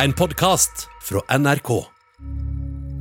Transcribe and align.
En 0.00 0.12
podkast 0.12 0.86
fra 1.04 1.20
NRK. 1.38 1.68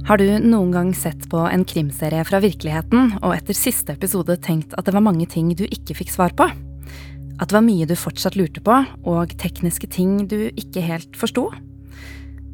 Har 0.09 0.19
du 0.19 0.25
noen 0.43 0.73
gang 0.73 0.89
sett 0.91 1.23
på 1.31 1.39
en 1.47 1.63
krimserie 1.63 2.23
fra 2.27 2.41
virkeligheten 2.43 3.13
og 3.21 3.31
etter 3.31 3.55
siste 3.55 3.93
episode 3.95 4.35
tenkt 4.43 4.75
at 4.75 4.89
det 4.89 4.93
var 4.97 5.05
mange 5.05 5.23
ting 5.31 5.53
du 5.55 5.63
ikke 5.69 5.95
fikk 6.01 6.11
svar 6.11 6.35
på? 6.35 6.49
At 6.51 7.47
det 7.47 7.55
var 7.55 7.63
mye 7.63 7.87
du 7.87 7.93
fortsatt 7.95 8.35
lurte 8.35 8.59
på, 8.65 8.75
og 9.07 9.31
tekniske 9.39 9.87
ting 9.87 10.25
du 10.27 10.49
ikke 10.49 10.83
helt 10.83 11.15
forsto? 11.15 11.47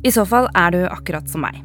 I 0.05 0.13
så 0.13 0.25
fall 0.29 0.51
er 0.53 0.75
du 0.75 0.83
akkurat 0.85 1.25
som 1.31 1.41
meg. 1.47 1.57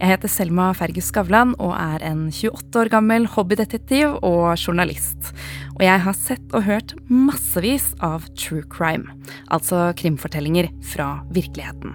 Jeg 0.00 0.16
heter 0.16 0.28
Selma 0.28 0.72
Fergus 0.76 1.12
Skavlan 1.12 1.54
og 1.62 1.76
er 1.78 2.02
en 2.10 2.26
28 2.34 2.82
år 2.82 2.90
gammel 2.92 3.28
hobbydetektiv 3.36 4.18
og 4.18 4.58
journalist. 4.58 5.30
Og 5.78 5.86
jeg 5.86 6.02
har 6.08 6.18
sett 6.18 6.58
og 6.58 6.66
hørt 6.66 6.96
massevis 7.06 7.92
av 8.02 8.26
true 8.34 8.66
crime, 8.66 9.14
altså 9.46 9.92
krimfortellinger 9.96 10.72
fra 10.90 11.14
virkeligheten. 11.30 11.94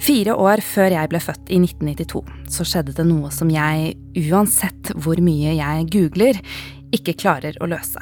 Fire 0.00 0.32
år 0.32 0.62
før 0.64 0.94
jeg 0.94 1.08
ble 1.12 1.20
født 1.20 1.50
i 1.52 1.58
1992, 1.60 2.22
så 2.48 2.64
skjedde 2.64 2.94
det 2.96 3.04
noe 3.04 3.28
som 3.34 3.50
jeg, 3.52 3.92
uansett 4.30 4.94
hvor 4.96 5.20
mye 5.20 5.52
jeg 5.58 5.88
googler, 5.92 6.40
ikke 6.96 7.18
klarer 7.20 7.58
å 7.60 7.68
løse. 7.68 8.00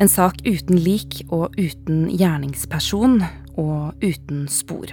En 0.00 0.12
sak 0.12 0.42
uten 0.44 0.76
lik 0.80 1.22
og 1.32 1.56
uten 1.56 2.06
gjerningsperson 2.12 3.22
og 3.60 4.04
uten 4.04 4.44
spor. 4.52 4.92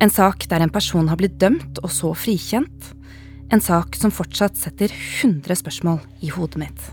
En 0.00 0.12
sak 0.12 0.48
der 0.48 0.64
en 0.64 0.72
person 0.72 1.08
har 1.12 1.20
blitt 1.20 1.36
dømt 1.40 1.82
og 1.82 1.92
så 1.92 2.14
frikjent. 2.16 2.92
En 3.52 3.60
sak 3.60 3.96
som 4.00 4.14
fortsatt 4.14 4.56
setter 4.56 4.92
100 4.92 5.60
spørsmål 5.60 6.00
i 6.24 6.32
hodet 6.32 6.64
mitt. 6.64 6.88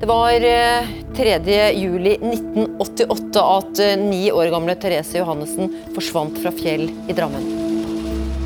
Det 0.00 0.06
var 0.06 0.30
3. 1.14 1.34
Eh, 1.34 1.80
juli 1.80 2.14
1988 2.14 3.40
at 3.40 3.78
eh, 3.78 3.98
ni 4.00 4.32
år 4.32 4.46
gamle 4.46 4.74
Therese 4.74 5.18
Johannessen 5.18 5.74
forsvant 5.94 6.38
fra 6.40 6.52
Fjell 6.56 6.86
i 7.08 7.12
Drammen. 7.12 7.44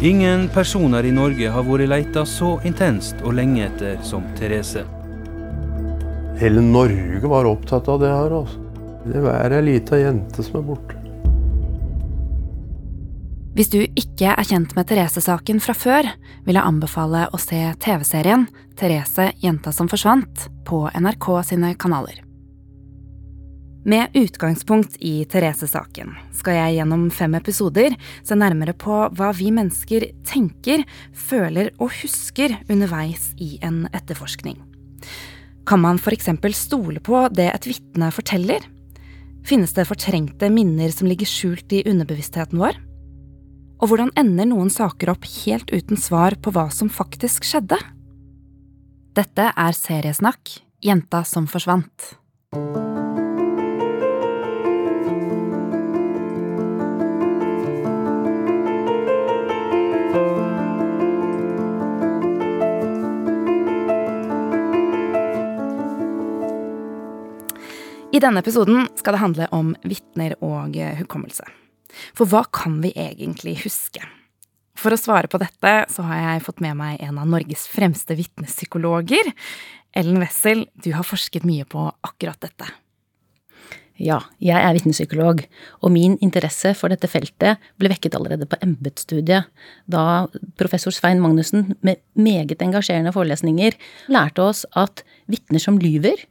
Ingen 0.02 0.48
personer 0.50 1.06
i 1.06 1.12
Norge 1.14 1.52
har 1.54 1.62
vært 1.68 1.86
leita 1.92 2.24
så 2.26 2.56
intenst 2.66 3.22
og 3.22 3.36
lenge 3.38 3.68
etter 3.68 4.02
som 4.02 4.26
Therese. 4.34 4.82
Hele 6.42 6.64
Norge 6.66 7.22
var 7.22 7.46
opptatt 7.46 7.86
av 7.86 8.02
det 8.02 8.10
her. 8.10 8.34
altså. 8.40 8.58
Det 9.06 9.22
er 9.36 9.54
ei 9.54 9.64
lita 9.70 10.02
jente 10.02 10.42
som 10.42 10.58
er 10.58 10.68
borte. 10.72 11.03
Hvis 13.54 13.70
du 13.70 13.84
ikke 13.86 14.32
er 14.32 14.46
kjent 14.48 14.72
med 14.74 14.88
Therese-saken 14.90 15.60
fra 15.62 15.76
før, 15.78 16.08
vil 16.42 16.56
jeg 16.58 16.66
anbefale 16.66 17.28
å 17.30 17.38
se 17.38 17.60
TV-serien 17.84 18.48
Therese 18.74 19.28
jenta 19.38 19.70
som 19.70 19.86
forsvant 19.86 20.48
på 20.66 20.80
NRK 20.90 21.26
sine 21.46 21.68
kanaler. 21.78 22.16
Med 23.86 24.16
utgangspunkt 24.18 24.96
i 24.98 25.20
Therese-saken 25.30 26.16
skal 26.34 26.58
jeg 26.58 26.80
gjennom 26.80 27.04
fem 27.14 27.36
episoder 27.38 27.94
se 28.26 28.34
nærmere 28.34 28.74
på 28.74 28.96
hva 29.14 29.28
vi 29.38 29.52
mennesker 29.54 30.08
tenker, 30.26 30.82
føler 31.14 31.70
og 31.76 31.92
husker 32.00 32.56
underveis 32.66 33.28
i 33.38 33.60
en 33.62 33.84
etterforskning. 33.92 34.56
Kan 35.68 35.84
man 35.84 36.00
f.eks. 36.02 36.32
stole 36.58 36.98
på 36.98 37.22
det 37.30 37.52
et 37.52 37.70
vitne 37.70 38.10
forteller? 38.10 38.66
Finnes 39.46 39.76
det 39.78 39.86
fortrengte 39.86 40.50
minner 40.50 40.90
som 40.90 41.06
ligger 41.06 41.30
skjult 41.30 41.70
i 41.76 41.84
underbevisstheten 41.86 42.58
vår? 42.58 42.82
Og 43.82 43.90
hvordan 43.90 44.12
ender 44.18 44.46
noen 44.48 44.70
saker 44.72 45.10
opp 45.12 45.26
helt 45.44 45.72
uten 45.74 45.98
svar 46.00 46.36
på 46.40 46.52
hva 46.54 46.68
som 46.72 46.92
faktisk 46.92 47.46
skjedde? 47.48 47.78
Dette 49.14 49.50
er 49.50 49.76
Seriesnakk 49.76 50.60
Jenta 50.84 51.22
som 51.24 51.46
forsvant. 51.48 52.14
I 68.14 68.20
denne 68.22 68.38
episoden 68.44 68.86
skal 68.94 69.16
det 69.16 69.22
handle 69.24 69.46
om 69.56 69.72
vitner 69.82 70.36
og 70.44 70.76
hukommelse. 71.00 71.63
For 72.16 72.28
hva 72.30 72.44
kan 72.54 72.80
vi 72.84 72.92
egentlig 72.98 73.58
huske? 73.64 74.04
For 74.78 74.94
å 74.94 74.98
svare 74.98 75.30
på 75.30 75.38
dette 75.42 75.74
så 75.92 76.04
har 76.08 76.22
jeg 76.22 76.46
fått 76.48 76.62
med 76.64 76.76
meg 76.78 77.02
en 77.04 77.20
av 77.22 77.28
Norges 77.30 77.68
fremste 77.70 78.16
vitnepsykologer. 78.18 79.30
Ellen 79.94 80.18
Wessel, 80.22 80.66
du 80.74 80.90
har 80.96 81.06
forsket 81.06 81.46
mye 81.46 81.66
på 81.68 81.86
akkurat 82.02 82.40
dette. 82.42 82.66
Ja, 83.94 84.18
jeg 84.42 84.58
er 84.58 84.74
vitnepsykolog, 84.74 85.44
og 85.86 85.92
min 85.94 86.16
interesse 86.24 86.72
for 86.74 86.90
dette 86.90 87.06
feltet 87.06 87.62
ble 87.78 87.92
vekket 87.92 88.16
allerede 88.18 88.48
på 88.50 88.58
embetsstudiet, 88.66 89.46
da 89.86 90.26
professor 90.58 90.90
Svein 90.94 91.22
Magnussen 91.22 91.76
med 91.86 92.02
meget 92.18 92.62
engasjerende 92.66 93.14
forelesninger 93.14 93.78
lærte 94.10 94.42
oss 94.42 94.64
at 94.74 95.04
vitner 95.30 95.62
som 95.62 95.78
lyver 95.78 96.26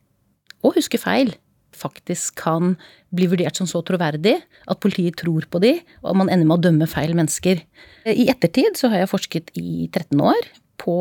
og 0.59 0.75
husker 0.75 0.99
feil, 0.99 1.31
faktisk 1.77 2.37
kan 2.41 2.75
bli 3.13 3.27
vurdert 3.31 3.59
som 3.59 3.69
så 3.69 3.83
troverdig 3.85 4.35
at 4.39 4.81
politiet 4.83 5.17
tror 5.21 5.47
på 5.49 5.61
de, 5.63 5.75
og 6.01 6.17
man 6.19 6.31
ender 6.31 6.49
med 6.49 6.59
å 6.59 6.65
dømme 6.67 6.89
feil 6.89 7.15
mennesker. 7.17 7.63
I 8.09 8.27
ettertid 8.31 8.79
så 8.79 8.91
har 8.93 9.03
jeg 9.03 9.13
forsket 9.13 9.53
i 9.59 9.87
13 9.91 10.21
år 10.23 10.51
på 10.83 10.95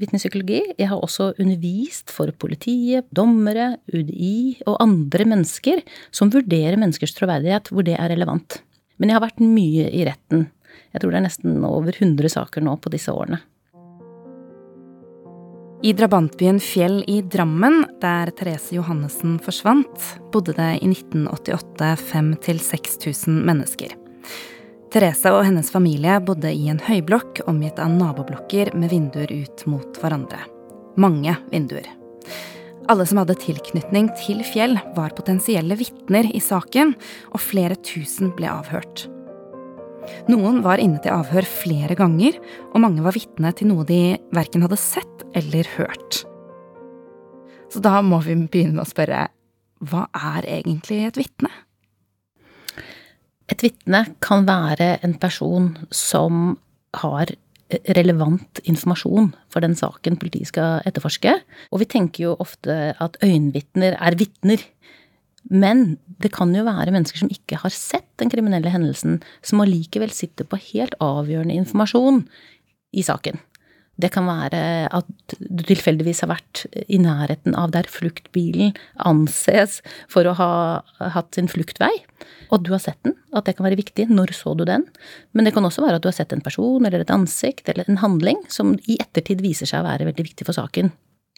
vitnepsykologi. 0.00 0.62
Jeg 0.78 0.90
har 0.90 1.02
også 1.02 1.32
undervist 1.38 2.12
for 2.14 2.32
politiet, 2.40 3.06
dommere, 3.14 3.76
UDI 3.92 4.64
og 4.66 4.80
andre 4.82 5.28
mennesker 5.34 5.84
som 6.14 6.32
vurderer 6.34 6.80
menneskers 6.80 7.14
troverdighet 7.18 7.70
hvor 7.72 7.86
det 7.86 7.98
er 7.98 8.10
relevant. 8.14 8.60
Men 8.98 9.12
jeg 9.12 9.18
har 9.18 9.26
vært 9.28 9.44
mye 9.44 9.90
i 9.94 10.06
retten. 10.08 10.48
Jeg 10.92 11.02
tror 11.02 11.12
det 11.12 11.20
er 11.20 11.28
nesten 11.28 11.62
over 11.68 11.94
100 11.94 12.34
saker 12.34 12.64
nå 12.64 12.74
på 12.82 12.90
disse 12.92 13.12
årene. 13.14 13.40
I 15.82 15.92
drabantbyen 15.92 16.60
Fjell 16.60 17.04
i 17.06 17.20
Drammen, 17.22 17.84
der 18.00 18.32
Therese 18.34 18.74
Johannessen 18.74 19.36
forsvant, 19.38 20.06
bodde 20.32 20.52
det 20.56 20.72
i 20.82 20.88
1988 20.90 21.92
5000-6000 22.10 23.36
mennesker. 23.46 23.92
Therese 24.90 25.30
og 25.30 25.44
hennes 25.46 25.70
familie 25.70 26.16
bodde 26.26 26.50
i 26.50 26.66
en 26.72 26.80
høyblokk 26.82 27.44
omgitt 27.46 27.78
av 27.78 27.92
naboblokker 27.94 28.72
med 28.74 28.90
vinduer 28.90 29.30
ut 29.30 29.62
mot 29.70 30.00
hverandre. 30.02 30.40
Mange 30.98 31.36
vinduer. 31.52 31.86
Alle 32.90 33.06
som 33.06 33.20
hadde 33.22 33.38
tilknytning 33.38 34.10
til 34.18 34.42
Fjell, 34.48 34.80
var 34.96 35.14
potensielle 35.14 35.78
vitner 35.78 36.26
i 36.34 36.42
saken, 36.42 36.96
og 37.30 37.44
flere 37.44 37.78
tusen 37.86 38.34
ble 38.34 38.50
avhørt. 38.50 39.06
Noen 40.30 40.62
var 40.64 40.80
inne 40.82 41.00
til 41.02 41.14
avhør 41.14 41.46
flere 41.48 41.96
ganger, 41.98 42.36
og 42.72 42.82
mange 42.84 43.04
var 43.04 43.16
vitne 43.16 43.52
til 43.56 43.70
noe 43.70 43.86
de 43.88 44.18
verken 44.34 44.64
hadde 44.66 44.80
sett 44.80 45.24
eller 45.38 45.68
hørt. 45.76 46.22
Så 47.68 47.82
da 47.84 47.98
må 48.04 48.20
vi 48.24 48.36
begynne 48.38 48.78
med 48.78 48.86
å 48.86 48.90
spørre 48.90 49.26
hva 49.88 50.06
er 50.16 50.46
egentlig 50.58 51.02
et 51.06 51.18
vitne? 51.20 51.50
Et 53.48 53.62
vitne 53.64 54.04
kan 54.24 54.48
være 54.48 54.98
en 55.06 55.14
person 55.20 55.70
som 55.94 56.56
har 56.98 57.30
relevant 57.92 58.60
informasjon 58.64 59.30
for 59.52 59.64
den 59.64 59.76
saken 59.76 60.16
politiet 60.20 60.50
skal 60.50 60.82
etterforske. 60.88 61.34
Og 61.72 61.82
vi 61.82 61.88
tenker 61.90 62.24
jo 62.28 62.36
ofte 62.40 62.94
at 62.96 63.18
øyenvitner 63.24 63.96
er 63.96 64.16
vitner. 64.18 64.62
Men 65.46 65.96
det 66.22 66.32
kan 66.34 66.52
jo 66.54 66.66
være 66.66 66.92
mennesker 66.94 67.22
som 67.22 67.30
ikke 67.32 67.60
har 67.62 67.74
sett 67.74 68.08
den 68.20 68.30
kriminelle 68.32 68.72
hendelsen, 68.72 69.20
som 69.42 69.62
allikevel 69.62 70.10
sitter 70.14 70.48
på 70.48 70.60
helt 70.72 70.96
avgjørende 71.04 71.56
informasjon 71.60 72.24
i 72.96 73.04
saken. 73.06 73.38
Det 73.98 74.12
kan 74.14 74.28
være 74.28 74.60
at 74.94 75.34
du 75.40 75.64
tilfeldigvis 75.66 76.20
har 76.22 76.30
vært 76.30 76.62
i 76.86 77.00
nærheten 77.02 77.56
av 77.58 77.72
der 77.74 77.88
fluktbilen 77.90 78.76
anses 79.02 79.80
for 80.10 80.28
å 80.28 80.36
ha 80.38 80.52
hatt 81.16 81.34
sin 81.34 81.50
fluktvei, 81.50 81.90
og 82.54 82.62
du 82.62 82.70
har 82.76 82.82
sett 82.84 83.00
den. 83.06 83.16
At 83.34 83.48
det 83.48 83.56
kan 83.58 83.66
være 83.66 83.80
viktig. 83.80 84.06
Når 84.10 84.32
så 84.38 84.54
du 84.54 84.62
den? 84.68 84.86
Men 85.34 85.48
det 85.48 85.52
kan 85.56 85.66
også 85.66 85.82
være 85.82 85.98
at 85.98 86.06
du 86.06 86.08
har 86.12 86.16
sett 86.16 86.32
en 86.34 86.44
person 86.44 86.86
eller 86.86 87.02
et 87.02 87.12
ansikt 87.14 87.68
eller 87.68 87.90
en 87.90 87.98
handling 88.04 88.40
som 88.52 88.76
i 88.86 89.00
ettertid 89.02 89.42
viser 89.44 89.68
seg 89.68 89.82
å 89.82 89.88
være 89.90 90.06
veldig 90.08 90.30
viktig 90.30 90.46
for 90.46 90.56
saken. 90.56 90.94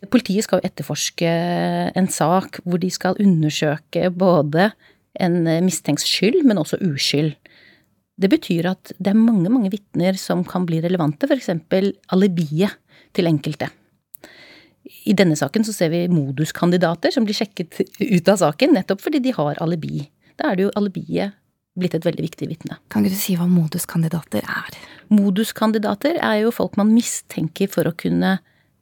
Politiet 0.08 0.46
skal 0.46 0.60
jo 0.60 0.68
etterforske 0.70 1.30
en 1.98 2.08
sak 2.08 2.62
hvor 2.64 2.80
de 2.80 2.88
skal 2.92 3.18
undersøke 3.20 4.08
både 4.08 4.70
en 5.20 5.42
mistenkts 5.66 6.06
skyld, 6.08 6.40
men 6.48 6.60
også 6.60 6.78
uskyld. 6.86 7.34
Det 8.20 8.30
betyr 8.32 8.68
at 8.72 8.92
det 8.96 9.12
er 9.12 9.18
mange, 9.18 9.50
mange 9.52 9.72
vitner 9.72 10.16
som 10.20 10.44
kan 10.44 10.64
bli 10.68 10.80
relevante, 10.84 11.28
f.eks. 11.28 11.50
alibiet 12.12 12.76
til 13.16 13.28
enkelte. 13.28 13.70
I 15.08 15.14
denne 15.16 15.36
saken 15.38 15.64
så 15.64 15.74
ser 15.74 15.92
vi 15.92 16.06
moduskandidater 16.10 17.12
som 17.14 17.26
blir 17.26 17.36
sjekket 17.36 17.76
ut 18.00 18.30
av 18.32 18.40
saken, 18.40 18.74
nettopp 18.76 19.04
fordi 19.04 19.20
de 19.24 19.34
har 19.36 19.60
alibi. 19.62 20.06
Da 20.40 20.50
er 20.50 20.58
det 20.58 20.66
jo 20.66 20.74
alibiet 20.80 21.36
blitt 21.78 21.94
et 21.96 22.04
veldig 22.04 22.24
viktig 22.26 22.48
vitne. 22.50 22.78
Kan 22.92 23.04
ikke 23.06 23.16
du 23.16 23.22
si 23.22 23.36
hva 23.38 23.46
moduskandidater 23.48 24.44
er? 24.44 24.78
Moduskandidater 25.12 26.18
er 26.18 26.42
jo 26.42 26.52
folk 26.54 26.76
man 26.80 26.92
mistenker 26.92 27.70
for 27.72 27.88
å 27.88 27.94
kunne 27.96 28.38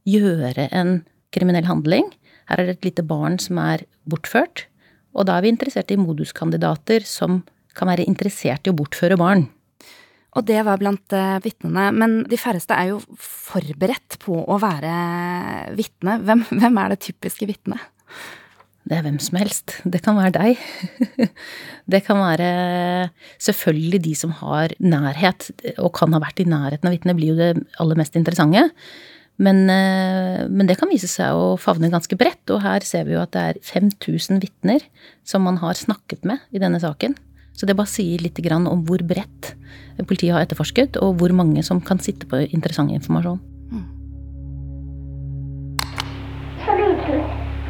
gjøre 0.08 0.68
en 0.72 1.02
kriminell 1.34 1.68
handling. 1.68 2.08
Her 2.48 2.62
er 2.62 2.68
det 2.68 2.78
et 2.78 2.90
lite 2.90 3.04
barn 3.06 3.38
som 3.42 3.60
er 3.60 3.86
bortført, 4.08 4.66
Og 5.16 5.24
da 5.26 5.38
er 5.38 5.42
vi 5.42 5.50
interessert 5.50 5.90
i 5.90 5.96
moduskandidater 5.98 7.02
som 7.02 7.40
kan 7.74 7.88
være 7.88 8.04
interessert 8.06 8.66
i 8.68 8.70
å 8.70 8.76
bortføre 8.76 9.16
barn. 9.18 9.48
Og 10.36 10.44
det 10.46 10.60
var 10.66 10.78
blant 10.78 11.14
uh, 11.16 11.40
vitnene. 11.42 11.88
Men 11.96 12.20
de 12.28 12.38
færreste 12.38 12.76
er 12.76 12.92
jo 12.92 13.00
forberedt 13.18 14.18
på 14.22 14.36
å 14.44 14.58
være 14.62 14.92
vitne. 15.78 16.18
Hvem, 16.22 16.44
hvem 16.60 16.82
er 16.82 16.94
det 16.94 17.00
typiske 17.08 17.48
vitnet? 17.48 17.82
Det 18.88 18.96
er 18.96 19.04
hvem 19.04 19.18
som 19.20 19.36
helst. 19.40 19.78
Det 19.84 20.00
kan 20.04 20.16
være 20.20 20.36
deg. 20.36 21.28
Det 21.92 22.02
kan 22.04 22.20
være 22.20 22.48
selvfølgelig 23.40 24.00
de 24.04 24.14
som 24.16 24.32
har 24.42 24.72
nærhet, 24.80 25.50
og 25.80 25.94
kan 25.96 26.12
ha 26.12 26.20
vært 26.20 26.42
i 26.44 26.48
nærheten 26.48 26.88
av 26.88 26.94
vitnet, 26.94 27.16
blir 27.16 27.32
jo 27.32 27.38
det 27.38 27.64
aller 27.80 27.96
mest 28.00 28.16
interessante. 28.20 28.66
Men, 29.38 29.68
eh, 29.70 30.48
men, 30.50 30.66
det 30.66 30.78
kan 30.80 30.90
vise 30.90 31.06
seg 31.06 31.30
å 31.30 31.54
favne 31.60 31.90
ganske 31.92 32.16
bredt, 32.18 32.42
og 32.50 32.62
her 32.64 32.82
ser 32.86 33.06
vi 33.06 33.14
jo 33.14 33.22
at 33.22 33.32
det 33.36 33.44
er 33.52 33.60
5000 33.62 34.42
vitner 34.42 34.82
som 35.22 35.46
man 35.46 35.60
har 35.62 35.78
snakket 35.78 36.26
med 36.26 36.42
i 36.50 36.58
denne 36.58 36.80
saken. 36.82 37.14
Så 37.54 37.66
det 37.66 37.76
bare 37.78 37.90
sier 37.90 38.22
litt 38.22 38.38
om 38.54 38.84
hvor 38.86 39.02
bredt 39.02 39.54
politiet 40.06 40.34
har 40.34 40.42
etterforsket, 40.46 40.98
og 41.02 41.18
hvor 41.18 41.32
mange 41.34 41.62
som 41.62 41.80
kan 41.80 41.98
sitte 41.98 42.26
på 42.26 42.42
interessant 42.50 42.90
informasjon. 42.94 43.40
Så 46.62 46.74
lurte 46.78 47.22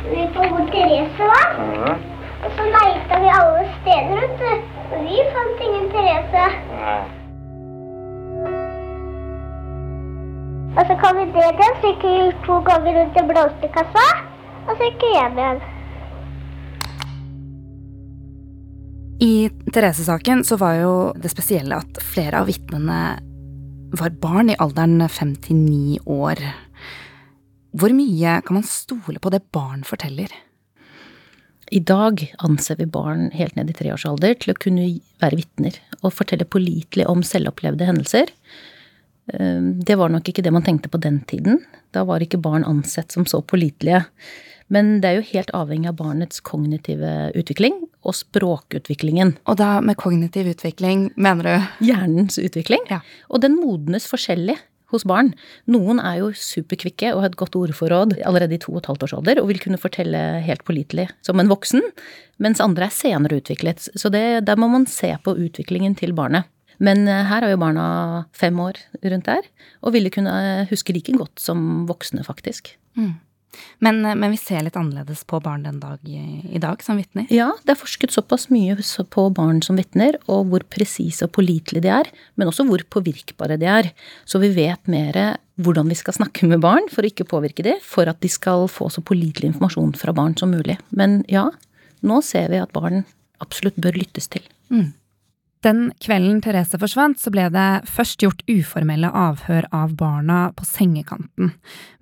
vi 0.09 0.25
på 0.35 0.49
hvor 0.53 0.73
Therese 0.73 1.31
var. 1.33 1.57
Og 2.39 2.51
så 2.57 2.67
leita 2.73 3.21
vi 3.25 3.31
alle 3.41 3.69
steder, 3.81 4.21
vet 4.25 4.43
du. 4.43 4.75
Og 4.89 5.09
vi 5.09 5.23
fant 5.37 5.65
ingen 5.69 5.89
Therese. 5.93 7.18
Og 10.79 10.87
så 10.87 10.95
kom 11.01 11.17
vi 11.19 11.25
ned 11.27 11.57
igjen, 11.59 11.79
så 11.83 11.91
gikk 11.91 12.05
vi 12.07 12.19
to 12.45 12.61
ganger 12.67 12.95
rundt 12.95 13.17
i 13.19 13.23
blomsterkassa. 13.27 14.05
Og 14.69 14.77
så 14.77 14.87
gikk 14.87 15.01
vi 15.03 15.11
hjem 15.17 15.41
igjen. 15.43 15.61
I 19.19 19.33
Therese-saken 19.75 20.45
så 20.47 20.61
var 20.61 20.77
jo 20.79 20.93
det 21.19 21.33
spesielle 21.33 21.81
at 21.83 21.99
flere 22.07 22.39
av 22.39 22.47
vitnene 22.47 23.01
var 23.99 24.15
barn 24.23 24.53
i 24.53 24.59
alderen 24.63 25.03
fem 25.11 25.35
til 25.43 25.59
ni 25.59 25.99
år. 26.07 26.39
Hvor 27.75 27.91
mye 27.97 28.39
kan 28.47 28.61
man 28.61 28.69
stole 28.69 29.19
på 29.19 29.35
det 29.35 29.43
barn 29.51 29.83
forteller? 29.83 30.31
I 31.75 31.83
dag 31.83 32.23
anser 32.39 32.79
vi 32.79 32.87
barn 32.87 33.33
helt 33.35 33.59
ned 33.59 33.69
i 33.73 33.77
treårsalder 33.77 34.39
til 34.39 34.55
å 34.55 34.61
kunne 34.63 34.87
være 35.19 35.43
vitner 35.43 35.83
og 35.99 36.15
fortelle 36.15 36.47
pålitelig 36.47 37.11
om 37.11 37.27
selvopplevde 37.27 37.91
hendelser. 37.91 38.31
Ehm, 39.35 39.81
det 39.85 39.99
var 39.99 40.13
nok 40.13 40.29
ikke 40.31 40.45
det 40.45 40.53
man 40.55 40.65
tenkte 40.67 40.91
på 40.93 41.01
den 41.03 41.21
tiden. 41.29 41.61
Da 41.95 42.05
var 42.09 42.23
ikke 42.25 42.41
barn 42.41 42.67
ansett 42.69 43.13
som 43.13 43.27
så 43.29 43.43
pålitelige. 43.43 44.05
Men 44.69 44.99
det 45.01 45.09
er 45.09 45.19
jo 45.19 45.29
helt 45.31 45.53
avhengig 45.57 45.89
av 45.89 45.97
barnets 45.97 46.43
kognitive 46.45 47.33
utvikling 47.39 47.79
og 48.05 48.17
språkutviklingen. 48.17 49.39
Og 49.49 49.57
da 49.61 49.79
med 49.81 49.97
kognitiv 50.01 50.51
utvikling 50.53 51.09
mener 51.17 51.49
du? 51.49 51.87
Hjernens 51.89 52.37
utvikling. 52.41 52.85
Ja. 52.93 53.01
Og 53.33 53.41
den 53.45 53.57
modnes 53.57 54.09
forskjellig 54.11 54.59
hos 54.93 55.05
barn. 55.09 55.33
Noen 55.69 56.01
er 56.01 56.21
jo 56.21 56.31
superkvikke 56.37 57.13
og 57.15 57.23
har 57.23 57.33
et 57.33 57.41
godt 57.41 57.57
ordforråd 57.61 58.19
allerede 58.29 58.57
i 58.57 58.61
to 58.63 58.73
og 58.75 58.83
et 58.83 58.91
halvt 58.93 59.05
års 59.05 59.17
alder 59.19 59.41
og 59.43 59.51
vil 59.51 59.61
kunne 59.61 59.81
fortelle 59.81 60.21
helt 60.45 60.65
pålitelig 60.69 61.09
som 61.25 61.41
en 61.41 61.51
voksen, 61.51 61.85
mens 62.41 62.63
andre 62.65 62.89
er 62.89 62.95
senere 62.97 63.41
utviklet. 63.43 63.91
Så 63.93 64.13
det, 64.13 64.47
der 64.49 64.61
må 64.61 64.71
man 64.73 64.89
se 64.89 65.13
på 65.25 65.37
utviklingen 65.37 65.97
til 65.99 66.17
barnet. 66.17 66.49
Men 66.85 67.07
eh, 67.11 67.25
her 67.29 67.45
er 67.45 67.55
jo 67.55 67.63
barna 67.63 67.87
fem 68.37 68.59
år 68.63 68.79
rundt 69.03 69.31
der, 69.31 69.49
og 69.83 69.95
ville 69.97 70.13
kunne 70.15 70.35
huske 70.71 70.95
like 70.95 71.15
godt 71.17 71.43
som 71.43 71.89
voksne, 71.89 72.25
faktisk. 72.27 72.75
Mm. 72.99 73.17
Men, 73.83 74.05
eh, 74.05 74.15
men, 74.15 74.33
vi 74.35 74.39
ser 74.41 74.63
litt 74.65 74.77
annerledes 74.79 75.25
på 75.29 75.41
barn 75.43 75.65
den 75.67 75.81
dag 75.83 75.99
i 76.07 76.61
dag 76.63 76.83
som 76.85 77.01
vitner? 77.01 77.27
Ja, 77.35 77.51
det 77.65 77.75
er 77.75 77.81
forsket 77.81 78.15
såpass 78.15 78.49
mye 78.53 78.77
på 79.11 79.27
barn 79.35 79.61
som 79.65 79.79
vitner, 79.81 80.19
og 80.27 80.53
hvor 80.53 80.67
presise 80.71 81.27
og 81.27 81.35
pålitelige 81.39 81.87
de 81.87 81.93
er, 82.01 82.11
men 82.37 82.51
også 82.51 82.67
hvor 82.69 82.85
påvirkbare 82.91 83.59
de 83.61 83.71
er. 83.71 83.93
Så 84.29 84.41
vi 84.43 84.53
vet 84.55 84.91
mer 84.91 85.39
hvordan 85.59 85.91
vi 85.91 85.99
skal 85.99 86.15
snakke 86.15 86.47
med 86.47 86.63
barn 86.63 86.87
for 86.93 87.03
å 87.03 87.11
ikke 87.11 87.27
påvirke 87.29 87.67
dem, 87.67 87.81
for 87.83 88.11
at 88.11 88.21
de 88.23 88.31
skal 88.31 88.69
få 88.71 88.91
så 88.95 89.03
pålitelig 89.03 89.53
informasjon 89.53 89.97
fra 89.99 90.15
barn 90.15 90.37
som 90.39 90.55
mulig. 90.55 90.79
Men 90.95 91.25
ja, 91.31 91.49
nå 92.07 92.23
ser 92.23 92.53
vi 92.53 92.63
at 92.63 92.75
barn 92.77 93.03
absolutt 93.43 93.79
bør 93.81 93.99
lyttes 93.99 94.31
til. 94.31 94.45
Mm. 94.71 94.93
Den 95.67 95.89
kvelden 95.99 96.39
Therese 96.45 96.79
forsvant, 96.79 97.19
så 97.19 97.33
ble 97.35 97.49
det 97.51 97.67
først 97.91 98.23
gjort 98.23 98.45
uformelle 98.47 99.11
avhør 99.11 99.67
av 99.75 99.97
barna 99.99 100.53
på 100.55 100.67
sengekanten. 100.69 101.51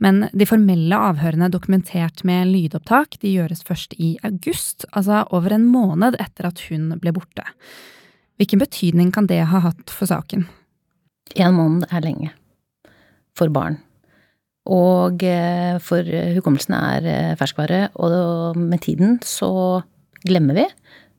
Men 0.02 0.26
de 0.36 0.48
formelle 0.48 0.98
avhørene 1.08 1.48
dokumentert 1.52 2.20
med 2.28 2.50
lydopptak, 2.50 3.16
de 3.22 3.32
gjøres 3.38 3.64
først 3.64 3.96
i 3.96 4.12
august, 4.28 4.84
altså 4.92 5.24
over 5.32 5.56
en 5.56 5.64
måned 5.72 6.18
etter 6.20 6.50
at 6.50 6.66
hun 6.68 6.92
ble 7.00 7.14
borte. 7.16 7.46
Hvilken 8.36 8.60
betydning 8.60 9.10
kan 9.16 9.28
det 9.30 9.40
ha 9.48 9.64
hatt 9.64 9.88
for 9.88 10.10
saken? 10.10 10.44
En 11.40 11.56
måned 11.56 11.88
er 11.88 12.04
lenge. 12.04 12.32
For 13.36 13.48
barn. 13.52 13.80
Og 14.68 15.22
eh, 15.24 15.76
for 15.80 16.04
hukommelsen 16.36 16.74
er 16.76 17.06
eh, 17.08 17.36
ferskvare, 17.38 17.86
og 18.02 18.58
med 18.58 18.82
tiden 18.84 19.16
så 19.24 19.80
glemmer 20.26 20.58
vi. 20.58 20.66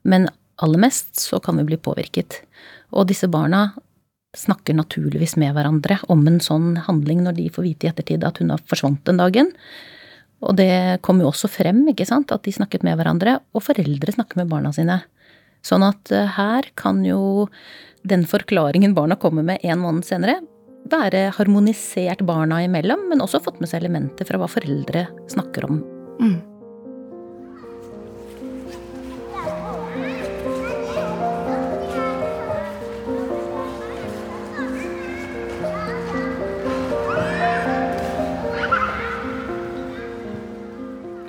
Men 0.05 0.27
aller 0.63 0.81
mest, 0.81 1.15
så 1.19 1.39
kan 1.43 1.59
vi 1.59 1.67
bli 1.67 1.79
påvirket. 1.81 2.41
Og 2.95 3.07
disse 3.09 3.29
barna 3.31 3.69
snakker 4.37 4.75
naturligvis 4.77 5.35
med 5.39 5.55
hverandre 5.55 5.99
om 6.11 6.25
en 6.29 6.39
sånn 6.43 6.75
handling 6.87 7.23
når 7.25 7.37
de 7.39 7.47
får 7.53 7.65
vite 7.65 7.87
i 7.87 7.91
ettertid 7.91 8.25
at 8.27 8.41
hun 8.41 8.51
har 8.53 8.63
forsvant 8.69 9.03
den 9.07 9.21
dagen. 9.21 9.51
Og 10.45 10.57
det 10.59 10.99
kom 11.05 11.21
jo 11.21 11.31
også 11.31 11.49
frem, 11.49 11.81
ikke 11.89 12.05
sant, 12.05 12.31
at 12.33 12.43
de 12.45 12.53
snakket 12.53 12.85
med 12.85 12.99
hverandre, 12.99 13.39
og 13.57 13.65
foreldre 13.65 14.13
snakker 14.13 14.41
med 14.41 14.51
barna 14.51 14.73
sine. 14.75 14.99
Sånn 15.65 15.85
at 15.85 16.11
eh, 16.13 16.29
her 16.37 16.67
kan 16.77 17.01
jo 17.05 17.47
den 18.07 18.27
forklaringen 18.29 18.93
barna 18.95 19.17
kommer 19.19 19.45
med 19.47 19.65
en 19.65 19.81
måned 19.81 20.05
senere, 20.07 20.37
være 20.87 21.31
harmonisert 21.35 22.21
barna 22.27 22.61
imellom, 22.63 23.07
men 23.09 23.23
også 23.23 23.41
fått 23.43 23.57
med 23.59 23.71
seg 23.71 23.81
elementer 23.81 24.29
fra 24.29 24.39
hva 24.39 24.47
foreldre 24.51 25.07
snakker 25.33 25.67
om. 25.67 25.81
Mm. 26.21 26.56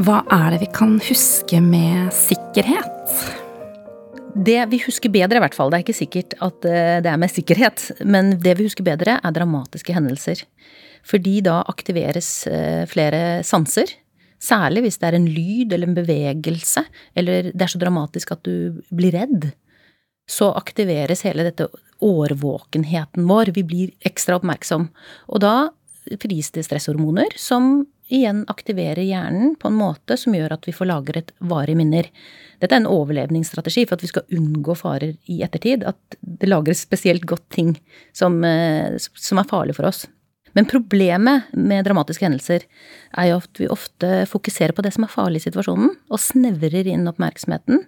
Hva 0.08 0.22
er 0.32 0.54
det 0.54 0.62
vi 0.62 0.66
kan 0.72 0.94
huske 1.04 1.58
med 1.60 2.06
sikkerhet? 2.16 3.10
Det 4.32 4.62
vi 4.70 4.78
husker 4.80 5.12
bedre, 5.12 5.36
i 5.36 5.42
hvert 5.44 5.56
fall. 5.56 5.68
Det 5.68 5.76
er 5.76 5.84
ikke 5.84 5.96
sikkert 5.98 6.36
at 6.46 6.64
eh, 6.64 7.00
det 7.04 7.10
er 7.12 7.18
med 7.20 7.28
sikkerhet. 7.28 7.82
Men 8.08 8.30
det 8.40 8.54
vi 8.56 8.64
husker 8.64 8.86
bedre, 8.86 9.18
er 9.20 9.34
dramatiske 9.36 9.92
hendelser. 9.92 10.46
Fordi 11.04 11.34
da 11.44 11.58
aktiveres 11.68 12.30
eh, 12.48 12.86
flere 12.88 13.42
sanser. 13.44 13.92
Særlig 14.40 14.86
hvis 14.86 14.96
det 14.96 15.10
er 15.10 15.18
en 15.18 15.28
lyd 15.28 15.76
eller 15.76 15.90
en 15.90 15.98
bevegelse, 16.00 16.86
eller 17.12 17.50
det 17.52 17.66
er 17.66 17.74
så 17.74 17.82
dramatisk 17.84 18.32
at 18.32 18.48
du 18.48 18.80
blir 18.88 19.12
redd. 19.12 19.50
Så 20.24 20.48
aktiveres 20.56 21.26
hele 21.28 21.50
dette 21.50 21.68
årvåkenheten 22.00 23.28
vår. 23.28 23.52
Vi 23.60 23.68
blir 23.74 24.08
ekstra 24.08 24.40
oppmerksom. 24.40 24.88
Og 25.28 25.44
da 25.44 25.54
fris 26.16 26.48
det 26.56 26.64
stresshormoner 26.64 27.36
som 27.36 27.82
igjen 28.08 28.44
aktiverer 28.48 29.02
hjernen 29.02 29.54
på 29.60 29.68
en 29.68 29.78
måte 29.78 30.16
som 30.20 30.34
gjør 30.36 30.54
at 30.56 30.68
vi 30.68 30.74
får 30.74 30.88
lagret 30.90 31.32
varige 31.38 31.78
minner. 31.78 32.08
Dette 32.60 32.74
er 32.74 32.82
en 32.82 32.90
overlevningsstrategi 32.90 33.84
for 33.86 33.98
at 33.98 34.04
vi 34.04 34.10
skal 34.10 34.38
unngå 34.38 34.76
farer 34.78 35.16
i 35.30 35.40
ettertid. 35.44 35.84
At 35.86 36.18
det 36.20 36.48
lagres 36.48 36.82
spesielt 36.86 37.26
godt 37.28 37.46
ting 37.54 37.74
som, 38.16 38.42
eh, 38.44 38.96
som 38.98 39.38
er 39.38 39.50
farlig 39.50 39.76
for 39.76 39.88
oss. 39.88 40.06
Men 40.56 40.66
problemet 40.66 41.52
med 41.52 41.84
dramatiske 41.84 42.24
hendelser 42.24 42.64
er 43.16 43.26
jo 43.28 43.36
at 43.36 43.60
vi 43.60 43.68
ofte 43.68 44.26
fokuserer 44.26 44.72
på 44.72 44.82
det 44.82 44.94
som 44.94 45.04
er 45.04 45.12
farlig 45.12 45.42
i 45.42 45.50
situasjonen, 45.50 45.92
og 46.10 46.18
snevrer 46.18 46.88
inn 46.88 47.06
oppmerksomheten. 47.06 47.84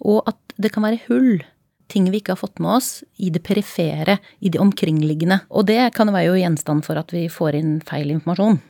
Og 0.00 0.26
at 0.28 0.36
det 0.58 0.72
kan 0.74 0.82
være 0.82 1.00
hull 1.06 1.44
ting 1.90 2.10
vi 2.10 2.20
ikke 2.20 2.36
har 2.36 2.42
fått 2.42 2.60
med 2.62 2.76
oss 2.76 2.90
i 3.18 3.30
det 3.30 3.42
perifere, 3.42 4.18
i 4.38 4.50
det 4.50 4.60
omkringliggende. 4.62 5.40
Og 5.50 5.66
det 5.66 5.94
kan 5.94 6.12
være 6.12 6.28
jo 6.28 6.38
gjenstand 6.38 6.84
for 6.86 7.00
at 7.00 7.10
vi 7.14 7.26
får 7.26 7.58
inn 7.58 7.80
feil 7.80 8.12
informasjon 8.14 8.60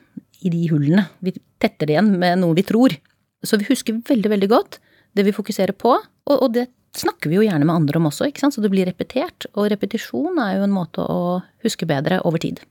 i 0.41 0.53
de 0.53 0.65
hullene. 0.71 1.07
Vi 1.25 1.35
tetter 1.61 1.89
det 1.89 1.97
igjen 1.97 2.13
med 2.21 2.41
noe 2.43 2.57
vi 2.57 2.67
tror. 2.67 2.95
Så 3.47 3.59
vi 3.61 3.69
husker 3.71 4.03
veldig, 4.09 4.33
veldig 4.35 4.51
godt 4.51 4.81
det 5.17 5.25
vi 5.27 5.35
fokuserer 5.35 5.75
på, 5.75 5.97
og, 5.97 6.37
og 6.37 6.53
det 6.55 6.69
snakker 6.97 7.31
vi 7.31 7.39
jo 7.39 7.47
gjerne 7.47 7.67
med 7.67 7.75
andre 7.75 7.99
om 8.01 8.09
også, 8.11 8.29
ikke 8.29 8.43
sant, 8.45 8.55
så 8.57 8.63
det 8.63 8.71
blir 8.73 8.89
repetert. 8.89 9.47
Og 9.55 9.71
repetisjon 9.73 10.39
er 10.43 10.57
jo 10.59 10.67
en 10.67 10.75
måte 10.75 11.03
å 11.03 11.41
huske 11.65 11.89
bedre 11.89 12.21
over 12.27 12.43
tid. 12.43 12.63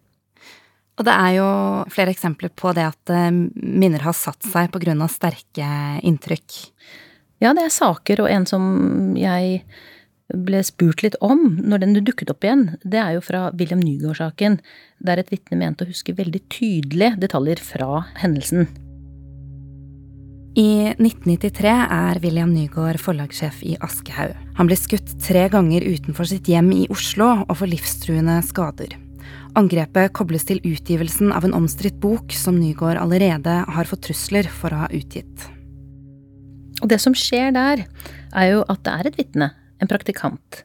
Og 0.99 1.05
det 1.07 1.15
er 1.15 1.35
jo 1.38 1.49
flere 1.93 2.11
eksempler 2.11 2.51
på 2.59 2.73
det 2.75 2.83
at 2.89 3.13
eh, 3.15 3.29
minner 3.31 4.03
har 4.03 4.15
satt 4.17 4.43
seg 4.43 4.75
av 4.75 5.11
sterke 5.13 5.69
inntrykk. 6.03 6.57
Ja, 7.39 7.53
det 7.55 7.63
er 7.63 7.71
saker, 7.71 8.25
og 8.25 8.31
en 8.31 8.47
som 8.49 8.65
jeg 9.15 9.61
ble 10.29 10.62
spurt 10.65 11.01
litt 11.03 11.17
om 11.25 11.57
når 11.63 11.81
den 11.83 11.95
dukket 12.05 12.29
opp 12.33 12.45
igjen, 12.45 12.75
det 12.83 13.00
er 13.01 13.15
jo 13.15 13.24
fra 13.25 13.48
William 13.57 13.81
Nygaard-saken, 13.81 14.59
der 15.01 15.21
et 15.21 15.31
vitne 15.33 15.57
mente 15.57 15.86
å 15.86 15.89
huske 15.89 16.13
veldig 16.17 16.43
tydelige 16.53 17.17
detaljer 17.24 17.62
fra 17.63 18.03
hendelsen. 18.21 18.69
I 20.59 20.91
1993 20.98 21.71
er 21.71 22.19
William 22.24 22.50
Nygaard 22.51 23.00
forlagssjef 23.01 23.62
i 23.63 23.75
Aschehoug. 23.86 24.33
Han 24.57 24.69
blir 24.69 24.79
skutt 24.79 25.13
tre 25.24 25.45
ganger 25.51 25.86
utenfor 25.86 26.27
sitt 26.27 26.50
hjem 26.50 26.71
i 26.75 26.88
Oslo 26.91 27.29
og 27.45 27.53
får 27.62 27.71
livstruende 27.71 28.39
skader. 28.43 28.98
Angrepet 29.57 30.12
kobles 30.17 30.45
til 30.50 30.59
utgivelsen 30.65 31.31
av 31.33 31.45
en 31.45 31.55
omstridt 31.57 31.98
bok 32.01 32.33
som 32.36 32.57
Nygaard 32.59 33.00
allerede 33.01 33.55
har 33.65 33.89
fått 33.89 34.03
trusler 34.09 34.50
for 34.50 34.74
å 34.74 34.83
ha 34.83 34.91
utgitt. 34.93 35.48
Og 36.83 36.89
det 36.91 37.00
som 37.03 37.15
skjer 37.17 37.53
der, 37.55 37.86
er 38.36 38.51
jo 38.53 38.62
at 38.71 38.83
det 38.86 38.93
er 38.93 39.09
et 39.09 39.17
vitne, 39.19 39.50
en 39.79 39.89
praktikant, 39.91 40.63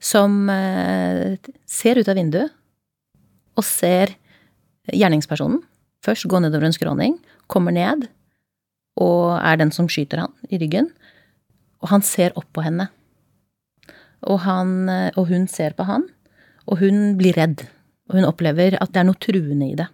som 0.00 0.48
eh, 0.52 1.36
ser 1.66 2.00
ut 2.00 2.08
av 2.08 2.18
vinduet 2.18 2.52
og 3.56 3.64
ser 3.64 4.12
gjerningspersonen 4.92 5.62
først 6.06 6.28
gå 6.30 6.40
nedover 6.42 6.68
en 6.68 6.76
skråning, 6.76 7.16
kommer 7.50 7.74
ned 7.74 8.06
og 9.02 9.36
er 9.40 9.58
den 9.60 9.72
som 9.74 9.88
skyter 9.90 10.22
han 10.24 10.52
i 10.52 10.60
ryggen. 10.60 10.88
Og 11.84 11.90
han 11.92 12.04
ser 12.06 12.36
opp 12.38 12.48
på 12.56 12.64
henne. 12.64 12.88
Og, 14.26 14.40
han, 14.46 14.88
eh, 14.88 15.10
og 15.20 15.28
hun 15.30 15.44
ser 15.50 15.76
på 15.76 15.84
han, 15.86 16.06
og 16.66 16.80
hun 16.80 17.18
blir 17.18 17.36
redd. 17.36 17.66
Og 18.08 18.18
hun 18.18 18.28
opplever 18.28 18.78
at 18.80 18.94
det 18.94 19.02
er 19.02 19.08
noe 19.08 19.20
truende 19.20 19.68
i 19.68 19.76
det. 19.78 19.88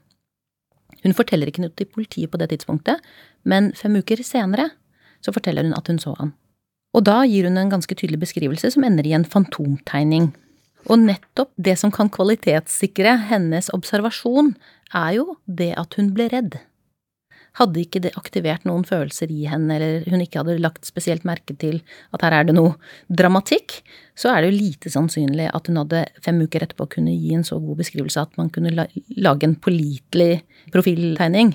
Hun 1.02 1.16
forteller 1.18 1.50
ikke 1.50 1.64
noe 1.64 1.74
til 1.74 1.90
politiet 1.90 2.30
på 2.30 2.38
det 2.38 2.52
tidspunktet, 2.52 3.02
men 3.42 3.72
fem 3.74 3.96
uker 3.98 4.22
senere 4.22 4.68
så 5.22 5.34
forteller 5.34 5.66
hun 5.66 5.74
at 5.74 5.90
hun 5.90 5.98
så 6.02 6.14
han. 6.20 6.30
Og 6.92 7.04
da 7.08 7.22
gir 7.28 7.48
hun 7.48 7.56
en 7.60 7.72
ganske 7.72 7.96
tydelig 7.96 8.20
beskrivelse 8.26 8.72
som 8.74 8.84
ender 8.84 9.06
i 9.08 9.14
en 9.16 9.24
fantomtegning. 9.28 10.30
Og 10.90 10.98
nettopp 11.04 11.52
det 11.56 11.78
som 11.80 11.92
kan 11.94 12.10
kvalitetssikre 12.12 13.14
hennes 13.30 13.70
observasjon, 13.72 14.52
er 14.92 15.16
jo 15.20 15.38
det 15.46 15.72
at 15.80 15.96
hun 15.96 16.12
ble 16.16 16.28
redd. 16.32 16.58
Hadde 17.60 17.82
ikke 17.82 18.00
det 18.00 18.14
aktivert 18.16 18.64
noen 18.64 18.84
følelser 18.88 19.28
i 19.32 19.44
henne, 19.44 19.76
eller 19.76 20.06
hun 20.08 20.22
ikke 20.24 20.40
hadde 20.40 20.60
lagt 20.64 20.88
spesielt 20.88 21.26
merke 21.28 21.52
til 21.60 21.82
at 22.16 22.24
her 22.24 22.38
er 22.38 22.48
det 22.48 22.54
noe 22.56 22.78
dramatikk, 23.12 23.76
så 24.16 24.32
er 24.32 24.40
det 24.40 24.50
jo 24.50 24.60
lite 24.60 24.92
sannsynlig 24.92 25.50
at 25.52 25.68
hun 25.68 25.82
hadde 25.82 26.06
fem 26.24 26.40
uker 26.40 26.64
etterpå 26.64 26.88
kunne 26.96 27.12
gi 27.12 27.34
en 27.36 27.44
så 27.44 27.60
god 27.60 27.82
beskrivelse 27.82 28.24
at 28.24 28.40
man 28.40 28.48
kunne 28.52 28.72
lage 28.72 29.48
en 29.48 29.58
pålitelig 29.60 30.40
profiltegning. 30.72 31.52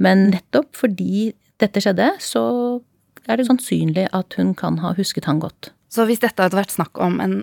Men 0.00 0.30
nettopp 0.32 0.72
fordi 0.76 1.30
dette 1.60 1.84
skjedde, 1.84 2.14
så 2.20 2.46
er 3.28 3.40
det 3.40 3.48
sannsynlig 3.48 4.08
at 4.16 4.38
hun 4.38 4.54
kan 4.58 4.80
ha 4.82 4.94
husket 4.96 5.28
han 5.28 5.42
godt. 5.42 5.72
Så 5.92 6.06
hvis 6.08 6.22
dette 6.22 6.42
hadde 6.42 6.58
vært 6.58 6.74
snakk 6.74 6.98
om 7.02 7.20
en 7.22 7.40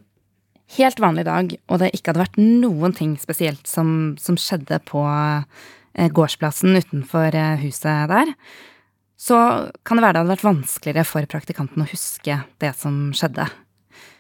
helt 0.78 1.00
vanlig 1.02 1.26
dag, 1.28 1.54
og 1.70 1.80
det 1.82 1.94
ikke 1.94 2.12
hadde 2.12 2.24
vært 2.24 2.40
noen 2.40 2.96
ting 2.96 3.16
spesielt 3.22 3.68
som, 3.70 4.14
som 4.22 4.40
skjedde 4.40 4.80
på 4.88 5.04
Eh, 5.94 6.10
gårdsplassen 6.10 6.74
utenfor 6.76 7.36
eh, 7.38 7.60
huset 7.62 8.10
der, 8.10 8.34
så 9.18 9.38
kan 9.86 10.00
det 10.00 10.06
være 10.08 10.16
det 10.16 10.22
hadde 10.24 10.34
vært 10.34 10.48
vanskeligere 10.48 11.06
for 11.06 11.28
praktikanten 11.30 11.84
å 11.84 11.90
huske 11.90 12.40
det 12.64 12.72
som 12.80 13.12
skjedde. 13.14 13.46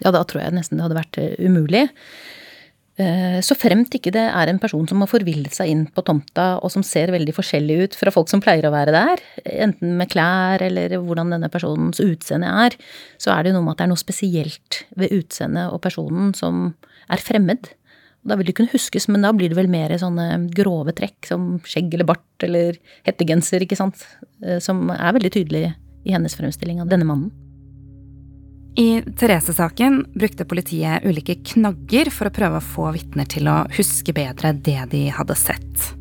Ja, 0.03 0.11
da 0.13 0.21
tror 0.21 0.43
jeg 0.43 0.53
nesten 0.53 0.77
det 0.77 0.85
hadde 0.85 0.99
vært 0.99 1.17
eh, 1.17 1.33
umulig. 1.41 1.87
Så 2.93 3.55
fremt 3.57 3.95
ikke 3.97 4.11
det 4.13 4.21
er 4.21 4.49
en 4.51 4.59
person 4.61 4.85
som 4.85 4.99
har 5.01 5.09
forvillet 5.09 5.55
seg 5.55 5.71
inn 5.71 5.81
på 5.89 6.03
tomta, 6.05 6.59
og 6.61 6.69
som 6.69 6.83
ser 6.85 7.09
veldig 7.09 7.33
forskjellig 7.33 7.77
ut 7.81 7.97
fra 7.97 8.13
folk 8.13 8.29
som 8.29 8.41
pleier 8.43 8.67
å 8.69 8.73
være 8.73 8.93
der, 8.93 9.23
enten 9.65 9.95
med 9.97 10.11
klær 10.13 10.61
eller 10.61 10.93
hvordan 10.99 11.33
denne 11.33 11.49
personens 11.49 11.97
utseende 12.03 12.51
er, 12.67 12.77
så 13.17 13.33
er 13.33 13.47
det 13.47 13.55
noe 13.55 13.65
med 13.65 13.73
at 13.73 13.81
det 13.81 13.87
er 13.87 13.91
noe 13.95 14.03
spesielt 14.03 14.83
ved 14.93 15.15
utseendet 15.17 15.73
og 15.73 15.81
personen 15.81 16.35
som 16.37 16.67
er 17.09 17.23
fremmed. 17.25 17.71
Da 18.23 18.37
vil 18.39 18.47
det 18.47 18.55
kunne 18.55 18.71
huskes, 18.71 19.09
men 19.11 19.25
da 19.25 19.33
blir 19.35 19.51
det 19.51 19.57
vel 19.57 19.71
mer 19.71 19.91
sånne 19.99 20.27
grove 20.55 20.93
trekk 20.95 21.27
som 21.27 21.57
skjegg 21.67 21.97
eller 21.97 22.07
bart 22.13 22.45
eller 22.45 22.77
hettegenser, 23.07 23.65
ikke 23.65 23.79
sant, 23.79 24.05
eh, 24.45 24.61
som 24.63 24.85
er 24.93 25.17
veldig 25.17 25.33
tydelig 25.33 25.65
i 26.07 26.13
hennes 26.15 26.37
fremstilling 26.37 26.79
av 26.83 26.91
denne 26.91 27.07
mannen. 27.07 27.31
I 28.75 29.03
Therese-saken 29.05 30.05
brukte 30.13 30.45
politiet 30.49 31.03
ulike 31.05 31.35
knagger 31.45 32.09
for 32.09 32.29
å 32.29 32.33
prøve 32.33 32.57
å 32.57 32.65
få 32.65 32.87
vitner 32.95 33.27
til 33.29 33.45
å 33.45 33.59
huske 33.75 34.15
bedre 34.17 34.55
det 34.65 34.79
de 34.89 35.03
hadde 35.13 35.35
sett. 35.37 35.91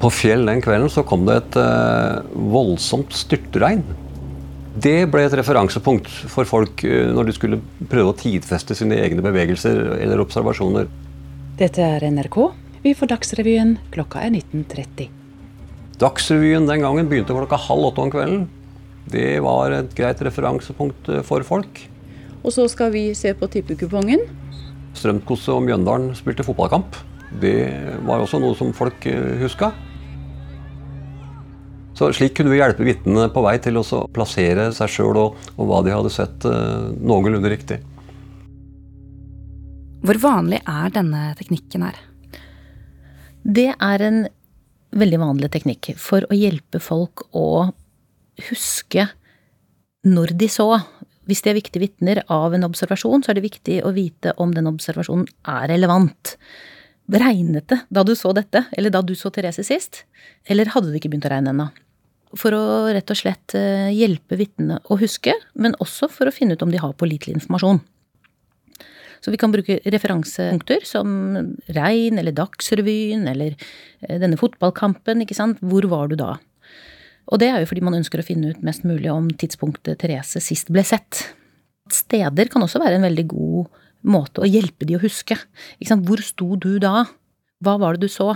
På 0.00 0.08
Fjell 0.08 0.48
den 0.48 0.64
kvelden 0.64 0.88
så 0.88 1.04
kom 1.04 1.26
det 1.28 1.36
et 1.42 1.60
uh, 1.60 2.24
voldsomt 2.32 3.12
styrtregn. 3.12 3.84
Det 4.80 5.04
ble 5.12 5.26
et 5.26 5.36
referansepunkt 5.36 6.08
for 6.32 6.48
folk 6.48 6.86
uh, 6.88 7.12
når 7.12 7.28
de 7.28 7.36
skulle 7.36 7.60
prøve 7.84 8.14
å 8.14 8.16
tidfeste 8.16 8.78
sine 8.78 8.96
egne 9.04 9.20
bevegelser 9.28 9.98
eller 10.00 10.24
observasjoner. 10.24 10.88
Dette 11.60 11.84
er 11.84 12.08
NRK. 12.16 12.42
Vi 12.80 12.96
får 12.96 13.12
Dagsrevyen. 13.12 13.76
Klokka 13.92 14.24
er 14.24 14.32
19.30. 14.40 15.19
Dagsrevyen 16.00 16.68
den 16.68 16.80
gangen 16.80 17.08
begynte 17.10 17.36
klokka 17.36 17.58
halv 17.60 17.90
åtte 17.90 18.04
om 18.06 18.12
kvelden. 18.12 18.46
Det 19.10 19.40
var 19.44 19.74
et 19.74 19.92
greit 19.96 20.22
referansepunkt 20.24 21.10
eh, 21.12 21.24
for 21.26 21.44
folk. 21.44 21.82
Og 22.40 22.54
så 22.54 22.64
skal 22.72 22.92
vi 22.94 23.10
se 23.16 23.34
på 23.36 23.48
tippekupongen. 23.52 24.24
Strømkose 24.96 25.52
og 25.52 25.66
Mjøndalen 25.66 26.14
spilte 26.16 26.46
fotballkamp. 26.46 26.96
Det 27.42 27.54
var 28.08 28.24
også 28.24 28.40
noe 28.40 28.56
som 28.58 28.72
folk 28.76 29.04
eh, 29.10 29.36
huska. 29.42 29.74
Så 32.00 32.08
Slik 32.16 32.32
kunne 32.38 32.54
vi 32.54 32.62
hjelpe 32.62 32.86
vitnene 32.86 33.28
på 33.28 33.44
vei 33.44 33.58
til 33.60 33.76
å 33.76 33.84
plassere 34.14 34.70
seg 34.72 34.88
sjøl 34.88 35.18
og, 35.20 35.40
og, 35.58 35.64
hva 35.68 35.82
de 35.84 35.92
hadde 35.92 36.12
sett, 36.14 36.46
uh, 36.48 36.88
noenlunde 36.96 37.50
riktig. 37.52 37.76
Hvor 40.00 40.16
vanlig 40.22 40.62
er 40.64 40.94
denne 40.94 41.26
teknikken 41.36 41.84
her? 41.84 41.98
Det 43.44 43.68
er 43.74 44.06
en 44.06 44.22
veldig 44.96 45.20
vanlig 45.22 45.50
teknikk 45.54 45.92
for 46.00 46.26
å 46.28 46.36
hjelpe 46.36 46.80
folk 46.82 47.26
å 47.36 47.70
huske 48.48 49.06
når 50.06 50.34
de 50.40 50.48
så. 50.50 50.68
Hvis 51.28 51.44
de 51.44 51.52
er 51.52 51.58
viktige 51.60 51.84
vitner 51.84 52.22
av 52.32 52.56
en 52.56 52.66
observasjon, 52.66 53.22
så 53.22 53.32
er 53.32 53.38
det 53.38 53.46
viktig 53.46 53.80
å 53.86 53.92
vite 53.94 54.34
om 54.40 54.54
den 54.56 54.70
observasjonen 54.70 55.28
er 55.48 55.68
relevant. 55.70 56.34
Regnet 57.10 57.68
det 57.70 57.80
da 57.90 58.02
du 58.06 58.14
så 58.18 58.32
dette, 58.34 58.64
eller 58.78 58.94
da 58.94 59.02
du 59.02 59.14
så 59.18 59.30
Therese 59.34 59.66
sist? 59.66 60.04
Eller 60.46 60.72
hadde 60.74 60.90
det 60.90 61.00
ikke 61.00 61.12
begynt 61.12 61.28
å 61.28 61.32
regne 61.34 61.54
ennå? 61.54 61.70
for 62.38 62.54
å 62.54 62.64
rett 62.94 63.10
og 63.10 63.18
slett 63.18 63.54
eh, 63.58 63.90
hjelpe 63.94 64.38
vitnene 64.38 64.78
å 64.90 64.98
huske, 65.00 65.34
men 65.58 65.74
også 65.82 66.08
for 66.12 66.30
å 66.30 66.34
finne 66.34 66.54
ut 66.54 66.62
om 66.62 66.70
de 66.70 66.80
har 66.80 66.94
pålitelig 66.98 67.40
informasjon. 67.40 67.80
Så 69.20 69.32
vi 69.32 69.40
kan 69.40 69.52
bruke 69.52 69.78
referansepunkter 69.84 70.86
som 70.88 71.10
regn 71.76 72.20
eller 72.20 72.34
Dagsrevyen 72.36 73.26
eller 73.28 73.56
eh, 73.56 74.16
denne 74.20 74.38
fotballkampen, 74.40 75.24
ikke 75.24 75.36
sant. 75.36 75.60
Hvor 75.60 75.86
var 75.92 76.08
du 76.08 76.16
da? 76.20 76.36
Og 77.30 77.38
det 77.42 77.50
er 77.52 77.62
jo 77.62 77.68
fordi 77.70 77.84
man 77.86 77.98
ønsker 78.00 78.22
å 78.22 78.26
finne 78.26 78.54
ut 78.54 78.64
mest 78.66 78.86
mulig 78.88 79.10
om 79.12 79.28
tidspunktet 79.30 80.00
Therese 80.00 80.42
sist 80.42 80.72
ble 80.72 80.82
sett. 80.86 81.22
Steder 81.92 82.50
kan 82.50 82.64
også 82.64 82.80
være 82.82 82.98
en 82.98 83.06
veldig 83.06 83.26
god 83.30 83.80
måte 84.10 84.42
å 84.42 84.48
hjelpe 84.48 84.86
de 84.88 84.96
å 84.96 85.02
huske. 85.02 85.36
Hvor 85.80 86.22
sto 86.24 86.54
du 86.56 86.78
da? 86.82 87.04
Hva 87.60 87.76
var 87.80 87.96
det 87.96 88.08
du 88.08 88.12
så? 88.12 88.32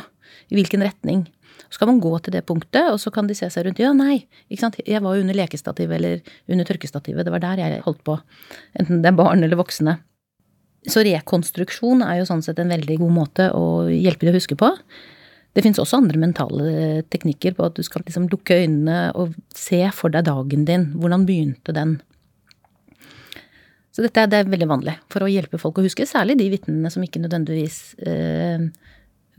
I 0.50 0.58
hvilken 0.58 0.84
retning? 0.84 1.24
Så 1.72 1.80
kan 1.80 1.88
man 1.90 2.00
gå 2.02 2.12
til 2.22 2.34
det 2.34 2.44
punktet, 2.46 2.90
og 2.92 2.98
så 3.02 3.10
kan 3.14 3.26
de 3.26 3.34
se 3.38 3.48
seg 3.50 3.66
rundt. 3.66 3.80
Ja, 3.82 3.92
nei. 3.96 4.26
Jeg 4.50 5.02
var 5.02 5.16
jo 5.16 5.22
under 5.24 5.36
lekestativet 5.38 5.96
eller 5.96 6.20
under 6.50 6.68
tørkestativet. 6.68 7.24
Det 7.26 7.32
var 7.34 7.42
der 7.42 7.62
jeg 7.62 7.84
holdt 7.86 8.02
på. 8.06 8.18
Enten 8.78 9.02
det 9.02 9.10
er 9.10 9.18
barn 9.18 9.42
eller 9.46 9.58
voksne. 9.58 9.96
Så 10.90 11.04
rekonstruksjon 11.06 12.04
er 12.04 12.20
jo 12.20 12.28
sånn 12.28 12.42
sett 12.44 12.60
en 12.60 12.72
veldig 12.72 12.98
god 13.00 13.12
måte 13.14 13.48
å 13.56 13.86
hjelpe 13.88 14.26
deg 14.26 14.34
å 14.34 14.40
huske 14.40 14.58
på. 14.60 14.68
Det 15.54 15.62
fins 15.62 15.78
også 15.78 16.00
andre 16.00 16.18
mentale 16.20 17.04
teknikker 17.14 17.54
på 17.56 17.68
at 17.68 17.76
du 17.78 17.84
skal 17.86 18.02
liksom 18.04 18.26
lukke 18.32 18.58
øynene 18.64 19.12
og 19.14 19.36
se 19.54 19.80
for 19.94 20.12
deg 20.12 20.26
dagen 20.26 20.66
din. 20.68 20.88
Hvordan 20.98 21.24
begynte 21.28 21.74
den? 21.76 22.00
Så 23.94 24.02
dette 24.02 24.24
er, 24.26 24.48
veldig 24.50 24.66
vanlig 24.66 24.96
for 25.12 25.22
å 25.22 25.30
hjelpe 25.30 25.60
folk 25.62 25.78
å 25.78 25.84
huske, 25.86 26.06
særlig 26.10 26.34
de 26.40 26.48
vitnene 26.50 26.90
som 26.90 27.04
ikke 27.06 27.22
nødvendigvis 27.22 27.78
eh, 28.02 28.66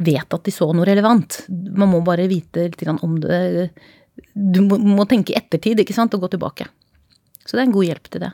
vet 0.07 0.37
at 0.37 0.47
de 0.47 0.53
så 0.55 0.69
noe 0.71 0.87
relevant. 0.87 1.41
Man 1.51 1.91
må 1.91 1.99
bare 2.07 2.29
vite 2.31 2.69
litt 2.69 2.85
om 2.95 3.19
det. 3.19 3.67
Du 4.31 4.61
må 4.63 5.03
tenke 5.11 5.35
i 5.35 5.37
ettertid, 5.37 5.83
ikke 5.83 5.97
sant, 5.97 6.15
og 6.15 6.23
gå 6.23 6.31
tilbake. 6.37 6.69
Så 7.43 7.57
det 7.57 7.65
er 7.65 7.67
en 7.67 7.75
god 7.75 7.89
hjelp 7.89 8.07
til 8.07 8.23
det. 8.23 8.31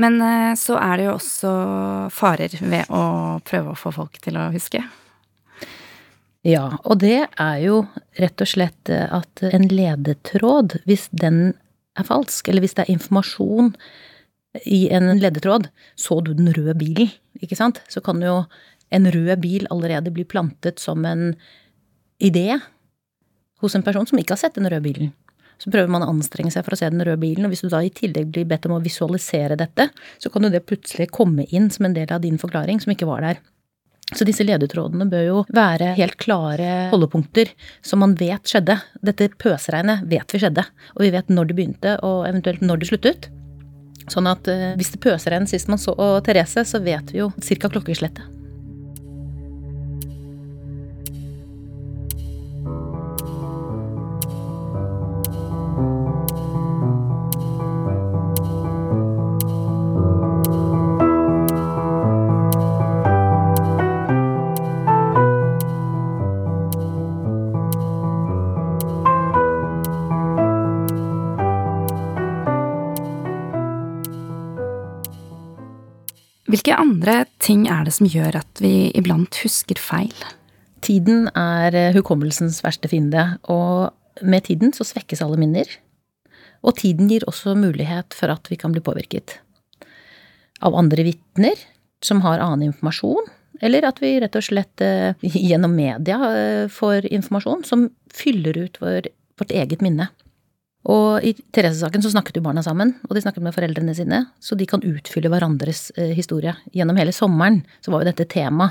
Men 0.00 0.20
eh, 0.24 0.54
så 0.58 0.78
er 0.80 0.96
det 0.96 1.08
jo 1.08 1.16
også 1.18 1.52
farer 2.14 2.56
ved 2.60 2.88
å 2.88 3.04
prøve 3.46 3.74
å 3.74 3.78
få 3.78 3.92
folk 3.94 4.20
til 4.24 4.38
å 4.40 4.50
huske. 4.54 4.82
Ja, 6.46 6.78
og 6.88 7.02
det 7.02 7.26
er 7.28 7.56
jo 7.60 7.82
rett 8.16 8.40
og 8.40 8.48
slett 8.48 8.88
at 8.88 9.42
en 9.44 9.66
ledetråd, 9.68 10.78
hvis 10.88 11.10
den 11.12 11.50
er 12.00 12.06
falsk, 12.08 12.48
eller 12.48 12.64
hvis 12.64 12.78
det 12.78 12.86
er 12.86 12.94
informasjon 12.94 13.74
i 14.64 14.86
en 14.94 15.12
ledetråd, 15.20 15.68
så 16.00 16.20
du 16.24 16.32
den 16.34 16.48
røde 16.56 16.74
bilen, 16.80 17.12
ikke 17.44 17.58
sant, 17.58 17.82
så 17.92 18.00
kan 18.04 18.24
jo 18.24 18.42
en 18.90 19.06
rød 19.12 19.36
bil 19.44 19.68
allerede 19.70 20.12
bli 20.14 20.24
plantet 20.24 20.80
som 20.82 21.04
en 21.06 21.34
idé 22.20 22.58
hos 23.60 23.76
en 23.76 23.84
person 23.84 24.08
som 24.08 24.18
ikke 24.18 24.34
har 24.34 24.42
sett 24.42 24.56
den 24.56 24.68
røde 24.68 24.82
bilen. 24.88 25.12
Så 25.60 25.70
prøver 25.72 25.92
man 25.92 26.04
å 26.06 26.10
anstrenge 26.14 26.52
seg 26.54 26.64
for 26.64 26.74
å 26.74 26.80
se 26.80 26.88
den 26.88 27.04
røde 27.04 27.20
bilen, 27.20 27.44
og 27.44 27.52
hvis 27.52 27.64
du 27.66 27.68
da 27.68 27.82
i 27.84 27.92
tillegg 27.92 28.30
blir 28.32 28.48
bedt 28.48 28.66
om 28.68 28.78
å 28.78 28.82
visualisere 28.84 29.58
dette, 29.60 29.90
så 30.18 30.32
kan 30.32 30.46
jo 30.46 30.52
det 30.52 30.64
plutselig 30.64 31.10
komme 31.12 31.44
inn 31.52 31.68
som 31.72 31.88
en 31.88 31.96
del 31.96 32.12
av 32.14 32.22
din 32.24 32.40
forklaring 32.40 32.80
som 32.80 32.94
ikke 32.94 33.08
var 33.10 33.26
der. 33.26 33.42
Så 34.10 34.26
disse 34.26 34.42
ledetrådene 34.42 35.06
bør 35.10 35.26
jo 35.26 35.42
være 35.54 35.92
helt 35.98 36.16
klare 36.18 36.88
holdepunkter 36.90 37.52
som 37.86 38.02
man 38.02 38.16
vet 38.18 38.42
skjedde. 38.48 38.80
Dette 39.06 39.28
pøsregnet 39.38 40.02
vet 40.10 40.34
vi 40.34 40.40
skjedde, 40.42 40.64
og 40.96 41.04
vi 41.04 41.12
vet 41.14 41.30
når 41.30 41.50
det 41.50 41.58
begynte 41.60 41.94
og 42.06 42.24
eventuelt 42.26 42.64
når 42.64 42.82
det 42.82 42.90
sluttet. 42.90 43.30
Sånn 44.10 44.26
at 44.26 44.48
eh, 44.50 44.72
hvis 44.80 44.96
det 44.96 45.02
pøsregn 45.04 45.46
sist 45.46 45.70
man 45.70 45.78
så 45.78 45.94
Therese, 46.26 46.64
så 46.66 46.82
vet 46.82 47.14
vi 47.14 47.22
jo 47.22 47.30
ca. 47.36 47.70
klokkeslettet. 47.70 48.39
Hvilke 76.50 76.74
andre 76.74 77.28
ting 77.38 77.68
er 77.70 77.84
det 77.86 77.92
som 77.94 78.08
gjør 78.10 78.40
at 78.40 78.60
vi 78.62 78.90
iblant 78.98 79.36
husker 79.44 79.78
feil? 79.78 80.14
Tiden 80.82 81.28
er 81.38 81.76
eh, 81.76 81.92
hukommelsens 81.94 82.58
verste 82.64 82.90
fiende, 82.90 83.36
og 83.46 83.92
med 84.26 84.48
tiden 84.48 84.72
så 84.74 84.82
svekkes 84.88 85.22
alle 85.22 85.38
minner. 85.38 85.68
Og 86.66 86.74
tiden 86.80 87.06
gir 87.12 87.22
også 87.30 87.54
mulighet 87.54 88.16
for 88.16 88.34
at 88.34 88.50
vi 88.50 88.58
kan 88.58 88.74
bli 88.74 88.82
påvirket. 88.82 89.36
Av 90.66 90.74
andre 90.74 91.04
vitner 91.06 91.60
som 92.02 92.24
har 92.24 92.42
annen 92.42 92.72
informasjon, 92.72 93.30
eller 93.62 93.86
at 93.86 94.02
vi 94.02 94.16
rett 94.18 94.40
og 94.40 94.48
slett 94.48 94.82
eh, 94.82 95.14
gjennom 95.22 95.76
media 95.76 96.18
eh, 96.32 96.66
får 96.72 97.06
informasjon 97.12 97.62
som 97.68 97.86
fyller 98.10 98.58
ut 98.58 98.82
vår, 98.82 99.06
vårt 99.38 99.54
eget 99.54 99.86
minne. 99.86 100.10
Og 100.88 101.24
i 101.26 101.34
Therese-saken 101.52 102.00
så 102.00 102.12
snakket 102.14 102.38
jo 102.38 102.44
barna 102.44 102.62
sammen, 102.64 102.94
og 103.04 103.12
de 103.12 103.20
snakket 103.20 103.44
med 103.44 103.52
foreldrene 103.52 103.94
sine, 103.96 104.22
så 104.40 104.56
de 104.56 104.68
kan 104.68 104.84
utfylle 104.86 105.28
hverandres 105.32 105.90
eh, 105.98 106.14
historie. 106.16 106.54
Gjennom 106.72 106.96
hele 106.96 107.12
sommeren 107.12 107.60
så 107.84 107.92
var 107.92 108.00
jo 108.00 108.08
dette 108.08 108.28
tema. 108.32 108.70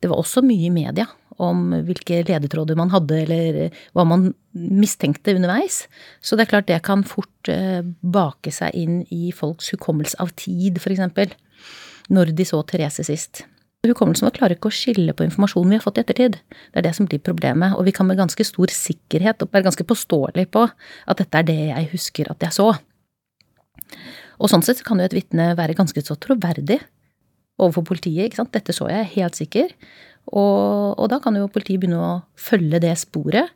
Det 0.00 0.08
var 0.10 0.22
også 0.22 0.42
mye 0.46 0.70
i 0.70 0.72
media 0.72 1.06
om 1.42 1.70
hvilke 1.86 2.22
ledetråder 2.28 2.78
man 2.78 2.90
hadde, 2.94 3.20
eller 3.26 3.60
eh, 3.66 3.78
hva 3.92 4.06
man 4.08 4.30
mistenkte 4.56 5.36
underveis. 5.36 5.84
Så 6.24 6.38
det 6.38 6.46
er 6.46 6.52
klart 6.54 6.70
det 6.70 6.80
kan 6.86 7.04
fort 7.04 7.52
eh, 7.52 7.82
bake 7.84 8.54
seg 8.54 8.72
inn 8.78 9.02
i 9.12 9.30
folks 9.36 9.72
hukommelse 9.76 10.16
av 10.22 10.32
tid, 10.40 10.80
eksempel. 10.80 11.36
Når 12.12 12.32
de 12.36 12.48
så 12.48 12.64
Therese 12.66 13.04
sist. 13.06 13.44
Hukommelsen 13.82 14.28
vår 14.28 14.36
klarer 14.36 14.54
ikke 14.54 14.70
å 14.70 14.74
skille 14.74 15.10
på 15.18 15.24
informasjonen 15.26 15.72
vi 15.72 15.78
har 15.80 15.82
fått 15.82 15.96
i 15.98 16.02
ettertid. 16.04 16.36
Det 16.70 16.78
er 16.78 16.84
det 16.86 16.92
som 16.94 17.08
blir 17.10 17.18
problemet, 17.18 17.74
og 17.74 17.82
vi 17.88 17.94
kan 17.96 18.06
med 18.06 18.20
ganske 18.20 18.44
stor 18.46 18.70
sikkerhet 18.70 19.42
være 19.42 19.66
ganske 19.66 19.86
påståelig 19.90 20.44
på 20.54 20.62
at 20.70 21.18
dette 21.18 21.40
er 21.40 21.48
det 21.48 21.56
jeg 21.72 21.88
husker 21.96 22.30
at 22.30 22.46
jeg 22.46 22.54
så. 22.54 22.68
Og 24.38 24.52
sånn 24.52 24.62
sett 24.62 24.84
kan 24.86 25.02
jo 25.02 25.08
et 25.08 25.16
vitne 25.18 25.48
være 25.58 25.74
ganske 25.74 25.98
så 26.06 26.14
troverdig 26.14 26.78
overfor 27.58 27.88
politiet, 27.90 28.28
ikke 28.28 28.38
sant. 28.44 28.54
Dette 28.54 28.74
så 28.76 28.86
jeg 28.86 29.10
helt 29.16 29.42
sikker. 29.42 29.74
Og, 30.30 30.94
og 30.94 31.10
da 31.10 31.18
kan 31.22 31.34
jo 31.34 31.50
politiet 31.50 31.82
begynne 31.82 31.98
å 31.98 32.14
følge 32.38 32.84
det 32.86 32.94
sporet, 33.02 33.50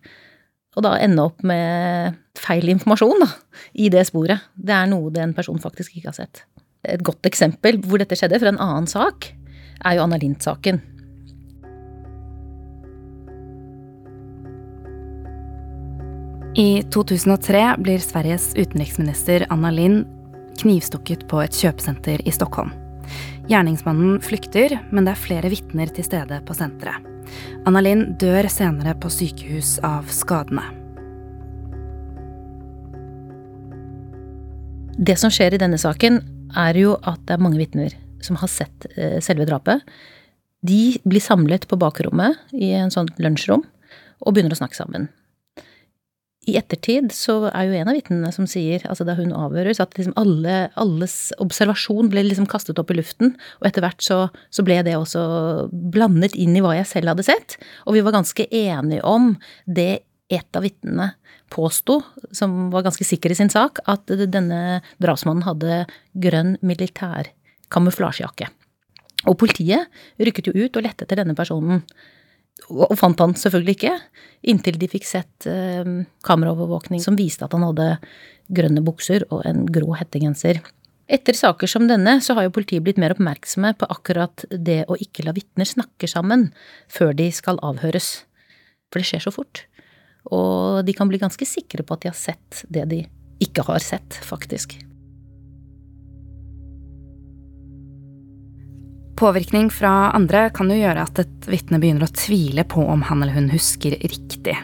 og 0.75 0.85
da 0.85 0.99
ende 1.07 1.23
opp 1.31 1.47
med 1.47 2.19
feil 2.37 2.67
informasjon 2.75 3.23
da, 3.23 3.31
i 3.79 3.95
det 3.95 4.03
sporet. 4.11 4.51
Det 4.59 4.75
er 4.75 4.91
noe 4.91 5.15
den 5.15 5.39
personen 5.39 5.63
faktisk 5.63 5.95
ikke 5.95 6.11
har 6.11 6.19
sett. 6.19 6.43
Et 6.83 7.07
godt 7.07 7.31
eksempel 7.31 7.79
hvor 7.87 8.03
dette 8.03 8.19
skjedde, 8.19 8.43
fra 8.43 8.51
en 8.51 8.61
annen 8.63 8.91
sak, 8.91 9.31
er 9.85 9.97
jo 9.97 10.05
Anna 10.07 10.19
Lindh-saken. 10.21 10.81
I 16.57 16.83
2003 16.83 17.75
blir 17.85 18.01
Sveriges 18.01 18.55
utenriksminister 18.57 19.47
Anna 19.53 19.71
Lind 19.71 20.07
knivstukket 20.57 21.27
på 21.29 21.43
et 21.45 21.53
kjøpesenter 21.53 22.23
i 22.25 22.33
Stockholm. 22.33 22.71
Gjerningsmannen 23.51 24.23
flykter, 24.25 24.79
men 24.89 25.05
det 25.05 25.13
er 25.13 25.21
flere 25.21 25.51
vitner 25.53 25.93
til 25.93 26.07
stede 26.07 26.41
på 26.49 26.57
senteret. 26.57 27.05
Anna 27.69 27.83
Lind 27.85 28.17
dør 28.23 28.49
senere 28.49 28.97
på 28.97 29.11
sykehus 29.13 29.77
av 29.85 30.09
skadene. 30.09 30.65
Det 34.97 35.19
som 35.21 35.29
skjer 35.29 35.59
i 35.59 35.61
denne 35.61 35.77
saken, 35.77 36.23
er 36.57 36.81
jo 36.81 36.97
at 37.05 37.21
det 37.29 37.37
er 37.37 37.43
mange 37.45 37.61
vitner 37.61 37.93
som 38.27 38.39
har 38.41 38.51
sett 38.53 38.89
eh, 38.97 39.19
selve 39.25 39.47
drapet, 39.49 39.85
de 40.67 40.97
blir 41.07 41.23
samlet 41.23 41.69
på 41.71 41.79
bakrommet 41.79 42.41
i 42.57 42.73
en 42.77 42.93
sånn 42.93 43.11
lunsjrom 43.23 43.63
og 44.25 44.35
begynner 44.35 44.57
å 44.57 44.59
snakke 44.59 44.79
sammen. 44.79 45.09
I 46.47 46.55
ettertid 46.61 47.11
så 47.15 47.49
er 47.51 47.67
jo 47.67 47.75
en 47.75 47.89
av 47.91 47.97
vitnene 47.97 48.29
som 48.35 48.47
sier, 48.47 48.85
altså 48.87 49.03
da 49.07 49.17
hun 49.19 49.33
avhøres, 49.35 49.81
at 49.83 49.97
liksom 49.99 50.15
alle, 50.21 50.69
alles 50.79 51.33
observasjon 51.43 52.11
ble 52.13 52.23
liksom 52.29 52.47
kastet 52.51 52.79
opp 52.79 52.93
i 52.95 52.99
luften, 53.01 53.33
og 53.59 53.67
etter 53.67 53.83
hvert 53.83 54.05
så, 54.05 54.19
så, 54.55 54.63
ble 54.67 54.79
det 54.87 54.95
også 54.95 55.25
blandet 55.73 56.39
inn 56.39 56.55
i 56.55 56.63
hva 56.63 56.77
jeg 56.79 56.87
selv 56.93 57.13
hadde 57.13 57.27
sett, 57.27 57.59
og 57.83 57.99
vi 57.99 58.05
var 58.07 58.15
ganske 58.15 58.47
enige 58.47 59.03
om 59.03 59.33
det 59.67 60.07
et 60.31 60.59
av 60.59 60.63
vitnene 60.67 61.13
påsto, 61.51 62.01
som 62.35 62.69
var 62.71 62.87
ganske 62.87 63.07
sikker 63.07 63.35
i 63.35 63.39
sin 63.39 63.51
sak, 63.51 63.83
at 63.91 64.07
denne 64.11 64.81
drapsmannen 65.03 65.47
hadde 65.47 65.83
grønn 66.23 66.57
militær 66.67 67.31
kamuflasjejakke. 67.73 68.51
Og 69.27 69.39
politiet 69.41 69.91
rykket 70.23 70.51
jo 70.51 70.67
ut 70.67 70.79
og 70.79 70.87
lette 70.87 71.07
etter 71.07 71.19
denne 71.23 71.37
personen. 71.39 71.83
Og 72.73 72.95
fant 72.97 73.19
han 73.21 73.35
selvfølgelig 73.37 73.77
ikke, 73.77 73.93
inntil 74.49 74.79
de 74.81 74.89
fikk 74.91 75.05
sett 75.07 75.49
eh, 75.51 75.85
kameraovervåkning 76.27 77.03
som 77.05 77.19
viste 77.19 77.45
at 77.45 77.55
han 77.57 77.67
hadde 77.67 77.91
grønne 78.57 78.83
bukser 78.87 79.27
og 79.29 79.45
en 79.49 79.67
grå 79.69 79.97
hettegenser. 79.99 80.63
Etter 81.07 81.37
saker 81.39 81.71
som 81.71 81.87
denne 81.87 82.17
så 82.25 82.35
har 82.35 82.47
jo 82.47 82.55
politiet 82.57 82.83
blitt 82.83 82.99
mer 82.99 83.15
oppmerksomme 83.15 83.75
på 83.79 83.89
akkurat 83.93 84.47
det 84.51 84.83
å 84.91 84.97
ikke 84.99 85.27
la 85.27 85.37
vitner 85.37 85.69
snakke 85.69 86.09
sammen 86.11 86.49
før 86.91 87.15
de 87.19 87.29
skal 87.35 87.61
avhøres. 87.67 88.25
For 88.91 89.03
det 89.03 89.11
skjer 89.11 89.27
så 89.27 89.35
fort. 89.35 89.67
Og 90.35 90.83
de 90.87 90.95
kan 90.97 91.07
bli 91.11 91.21
ganske 91.23 91.47
sikre 91.47 91.87
på 91.87 91.95
at 91.95 92.03
de 92.03 92.11
har 92.11 92.19
sett 92.19 92.65
det 92.73 92.89
de 92.91 93.05
ikke 93.43 93.67
har 93.69 93.83
sett, 93.85 94.19
faktisk. 94.25 94.79
Påvirkning 99.17 99.71
fra 99.73 100.11
andre 100.13 100.51
kan 100.53 100.69
jo 100.69 100.77
gjøre 100.77 101.07
at 101.07 101.19
et 101.23 101.47
vitne 101.49 101.79
begynner 101.81 102.05
å 102.05 102.13
tvile 102.13 102.67
på 102.69 102.83
om 102.85 103.01
han 103.09 103.23
eller 103.25 103.33
hun 103.39 103.47
husker 103.49 103.95
riktig. 104.03 104.59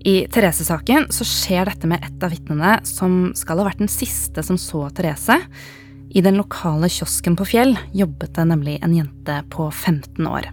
I 0.00 0.14
Therese-saken 0.32 1.10
så 1.12 1.26
skjer 1.28 1.68
dette 1.68 1.90
med 1.90 2.00
et 2.06 2.24
av 2.24 2.32
vitnene 2.32 2.78
som 2.88 3.34
skal 3.36 3.60
ha 3.60 3.66
vært 3.68 3.82
den 3.82 3.92
siste 3.92 4.40
som 4.46 4.56
så 4.56 4.86
Therese. 4.96 5.36
I 6.08 6.22
den 6.24 6.40
lokale 6.40 6.88
kiosken 6.88 7.36
på 7.36 7.44
Fjell 7.50 7.76
jobbet 7.92 8.32
det 8.38 8.46
nemlig 8.48 8.78
en 8.80 8.96
jente 8.96 9.36
på 9.52 9.68
15 9.68 10.24
år. 10.24 10.48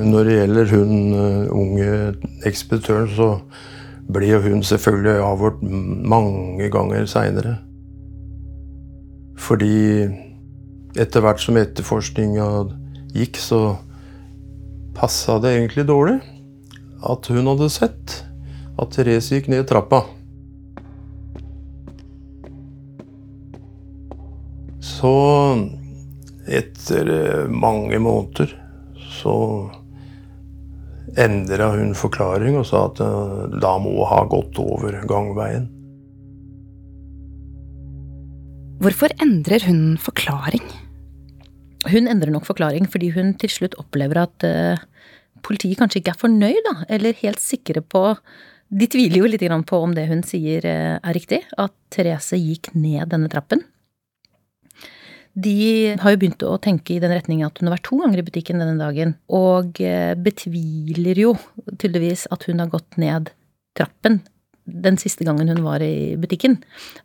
Når 0.00 0.24
det 0.24 0.40
gjelder 0.40 0.72
hun 0.72 0.96
eh, 1.12 1.52
unge 1.52 1.92
ekspeditøren, 2.48 3.12
så 3.12 3.30
ble 4.08 4.32
hun 4.48 4.64
selvfølgelig 4.64 5.28
avhørt 5.28 5.60
mange 5.60 6.72
ganger 6.72 7.04
seinere. 7.04 7.58
Fordi 9.36 10.06
etter 10.96 11.24
hvert 11.24 11.42
som 11.42 11.58
etterforskninga 11.60 12.48
gikk, 13.16 13.38
så 13.40 13.76
passa 14.96 15.38
det 15.42 15.52
egentlig 15.52 15.86
dårlig 15.88 16.18
at 17.06 17.28
hun 17.28 17.48
hadde 17.50 17.68
sett 17.72 18.20
at 18.80 18.92
Therese 18.96 19.36
gikk 19.36 19.50
ned 19.52 19.66
trappa. 19.68 20.02
Så 24.80 25.12
etter 26.46 27.10
eh, 27.12 27.48
mange 27.50 27.98
måneder 28.00 28.52
så 29.20 29.36
endra 31.16 31.70
hun 31.74 31.94
forklaring 31.96 32.58
og 32.60 32.66
sa 32.68 32.86
at 32.88 33.00
eh, 33.04 33.56
da 33.60 33.76
må 33.82 33.96
ha 34.08 34.22
gått 34.30 34.60
over 34.62 35.00
gangveien. 35.08 35.68
Hvorfor 38.76 39.08
endrer 39.24 39.64
hun 39.64 39.96
forklaring? 39.96 40.64
Hun 41.88 42.08
endrer 42.10 42.28
nok 42.34 42.44
forklaring 42.44 42.84
fordi 42.92 43.08
hun 43.14 43.30
til 43.40 43.48
slutt 43.48 43.76
opplever 43.80 44.20
at 44.20 44.44
uh, 44.44 44.82
politiet 45.46 45.80
kanskje 45.80 46.02
ikke 46.02 46.12
er 46.12 46.20
fornøyd, 46.20 46.60
da, 46.66 46.74
eller 46.92 47.16
helt 47.22 47.40
sikre 47.40 47.80
på 47.80 48.02
De 48.66 48.88
tviler 48.90 49.22
jo 49.22 49.30
litt 49.30 49.44
på 49.70 49.80
om 49.80 49.94
det 49.96 50.04
hun 50.10 50.20
sier 50.26 50.60
uh, 50.68 50.98
er 51.00 51.16
riktig, 51.16 51.40
at 51.56 51.72
Therese 51.88 52.36
gikk 52.36 52.74
ned 52.74 53.08
denne 53.14 53.32
trappen. 53.32 53.64
De 55.32 55.96
har 55.96 56.12
jo 56.12 56.20
begynt 56.20 56.44
å 56.44 56.60
tenke 56.60 56.96
i 56.96 57.00
den 57.00 57.16
retning 57.16 57.44
at 57.46 57.56
hun 57.56 57.70
har 57.70 57.78
vært 57.78 57.88
to 57.88 58.02
ganger 58.02 58.20
i 58.20 58.28
butikken 58.28 58.60
denne 58.60 58.76
dagen, 58.76 59.16
og 59.32 59.80
uh, 59.80 60.12
betviler 60.20 61.24
jo 61.24 61.32
tydeligvis 61.78 62.28
at 62.28 62.44
hun 62.50 62.60
har 62.60 62.72
gått 62.76 63.00
ned 63.00 63.32
trappen 63.76 64.20
den 64.66 64.98
siste 64.98 65.24
gangen 65.26 65.48
hun 65.52 65.62
var 65.64 65.82
i 65.84 66.16
butikken, 66.18 66.58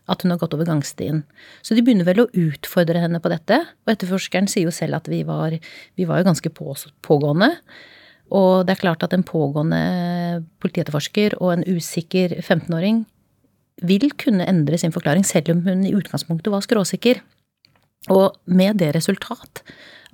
at 0.10 0.24
hun 0.24 0.34
har 0.34 0.40
gått 0.42 0.56
over 0.58 0.66
gangstien. 0.66 1.22
Så 1.62 1.78
de 1.78 1.84
begynner 1.86 2.08
vel 2.08 2.24
å 2.24 2.30
utfordre 2.34 3.04
henne 3.04 3.22
på 3.22 3.32
dette, 3.32 3.62
og 3.86 3.94
etterforskeren 3.94 4.50
sier 4.50 4.66
jo 4.68 4.76
selv 4.76 4.98
at 4.98 5.10
vi 5.12 5.22
var, 5.28 5.54
vi 5.98 6.08
var 6.10 6.22
jo 6.22 6.30
ganske 6.32 6.54
på, 6.58 6.74
pågående. 7.06 7.54
Og 8.32 8.66
det 8.66 8.76
er 8.76 8.82
klart 8.82 9.06
at 9.06 9.14
en 9.14 9.28
pågående 9.28 9.82
politietterforsker 10.64 11.38
og 11.42 11.54
en 11.58 11.68
usikker 11.68 12.38
15-åring 12.40 13.04
vil 13.88 14.12
kunne 14.20 14.48
endre 14.48 14.78
sin 14.78 14.94
forklaring, 14.94 15.26
selv 15.26 15.54
om 15.54 15.64
hun 15.66 15.86
i 15.86 15.94
utgangspunktet 15.98 16.52
var 16.54 16.66
skråsikker. 16.66 17.22
Og 18.14 18.38
med 18.50 18.80
det 18.82 18.94
resultat 18.96 19.62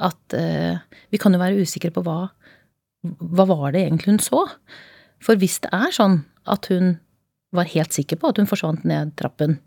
at 0.04 0.36
uh, 0.36 0.78
vi 1.10 1.20
kan 1.22 1.34
jo 1.34 1.42
være 1.42 1.64
usikre 1.64 1.92
på 1.94 2.04
hva, 2.06 2.28
hva 3.04 3.46
var 3.50 3.72
det 3.74 3.86
egentlig 3.86 4.18
hun 4.18 4.24
så? 4.24 4.44
For 5.24 5.40
hvis 5.40 5.62
det 5.64 5.72
er 5.74 5.94
sånn 5.96 6.22
at 6.48 6.70
hun 6.72 6.98
var 7.56 7.70
helt 7.72 7.96
sikker 7.96 8.20
på 8.20 8.32
at 8.32 8.40
hun 8.42 8.50
forsvant 8.50 8.86
ned 8.88 9.14
trappen, 9.20 9.58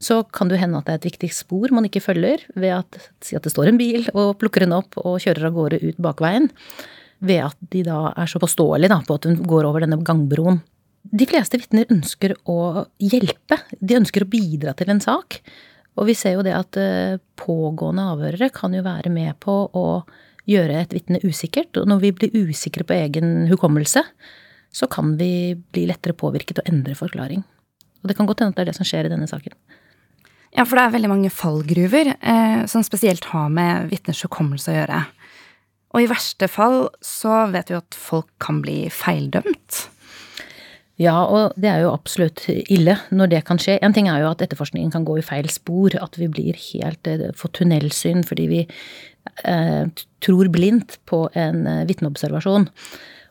så 0.00 0.22
kan 0.24 0.48
det 0.48 0.60
hende 0.62 0.80
at 0.80 0.88
det 0.88 0.94
er 0.94 1.00
et 1.02 1.08
viktig 1.10 1.28
spor 1.36 1.72
man 1.76 1.84
ikke 1.86 2.02
følger, 2.02 2.42
ved 2.56 2.72
at 2.78 2.98
si 3.24 3.36
at 3.36 3.44
det 3.44 3.52
står 3.52 3.68
en 3.68 3.80
bil 3.80 4.06
og 4.14 4.38
plukker 4.40 4.64
henne 4.64 4.78
opp 4.80 4.96
og 5.02 5.20
kjører 5.20 5.50
av 5.50 5.56
gårde 5.58 5.80
ut 5.84 6.00
bakveien, 6.00 6.48
ved 7.20 7.42
at 7.50 7.58
de 7.72 7.82
da 7.84 8.14
er 8.16 8.30
så 8.30 8.40
påståelige 8.40 9.02
på 9.06 9.18
at 9.18 9.28
hun 9.28 9.36
går 9.44 9.68
over 9.68 9.84
denne 9.84 10.00
gangbroen. 10.00 10.62
De 11.04 11.26
fleste 11.28 11.60
vitner 11.60 11.88
ønsker 11.92 12.32
å 12.48 12.86
hjelpe, 13.00 13.60
de 13.76 13.98
ønsker 14.00 14.24
å 14.24 14.30
bidra 14.30 14.72
til 14.76 14.92
en 14.92 15.04
sak. 15.04 15.40
Og 16.00 16.08
vi 16.08 16.16
ser 16.16 16.38
jo 16.38 16.44
det 16.46 16.54
at 16.56 16.76
eh, 16.80 17.20
pågående 17.40 18.06
avhørere 18.14 18.48
kan 18.54 18.72
jo 18.76 18.84
være 18.84 19.12
med 19.12 19.36
på 19.42 19.56
å 19.76 19.86
gjøre 20.48 20.80
et 20.80 20.94
vitne 20.96 21.20
usikkert. 21.24 21.76
Og 21.80 21.88
når 21.90 22.04
vi 22.04 22.12
blir 22.16 22.48
usikre 22.48 22.86
på 22.88 22.96
egen 22.96 23.50
hukommelse, 23.50 24.04
så 24.72 24.86
kan 24.90 25.16
vi 25.18 25.56
bli 25.74 25.86
lettere 25.90 26.16
påvirket 26.16 26.62
og 26.62 26.70
endre 26.70 26.96
forklaring. 26.98 27.44
Og 28.00 28.10
det 28.10 28.16
kan 28.16 28.28
godt 28.28 28.42
hende 28.42 28.54
at 28.54 28.60
det 28.60 28.64
er 28.64 28.70
det 28.72 28.78
som 28.78 28.88
skjer 28.88 29.08
i 29.08 29.12
denne 29.12 29.28
saken. 29.30 29.54
Ja, 30.56 30.64
for 30.64 30.76
det 30.76 30.84
er 30.84 30.96
veldig 30.96 31.10
mange 31.12 31.30
fallgruver 31.30 32.14
eh, 32.16 32.62
som 32.70 32.82
spesielt 32.86 33.28
har 33.30 33.50
med 33.54 33.90
vitners 33.92 34.22
hukommelse 34.26 34.72
å 34.72 34.78
gjøre. 34.80 35.04
Og 35.94 36.04
i 36.04 36.10
verste 36.10 36.46
fall 36.50 36.84
så 37.04 37.44
vet 37.50 37.70
vi 37.70 37.78
at 37.78 37.98
folk 37.98 38.30
kan 38.42 38.60
bli 38.62 38.84
feildømt. 38.94 39.84
Ja, 41.00 41.16
og 41.24 41.54
det 41.56 41.70
er 41.70 41.84
jo 41.84 41.94
absolutt 41.94 42.42
ille 42.50 42.98
når 43.14 43.30
det 43.32 43.44
kan 43.48 43.60
skje. 43.62 43.78
En 43.80 43.94
ting 43.96 44.10
er 44.10 44.20
jo 44.20 44.32
at 44.34 44.42
etterforskningen 44.44 44.92
kan 44.92 45.06
gå 45.08 45.16
i 45.16 45.24
feil 45.24 45.48
spor, 45.52 45.94
at 45.96 46.18
vi 46.20 46.28
blir 46.28 46.58
helt 46.60 47.08
eh, 47.08 47.30
får 47.36 47.54
tunnelsyn 47.56 48.20
fordi 48.26 48.48
vi 48.50 48.60
eh, 49.48 49.86
tror 50.20 50.50
blindt 50.52 50.98
på 51.08 51.24
en 51.32 51.64
eh, 51.64 51.86
vitneobservasjon. 51.88 52.68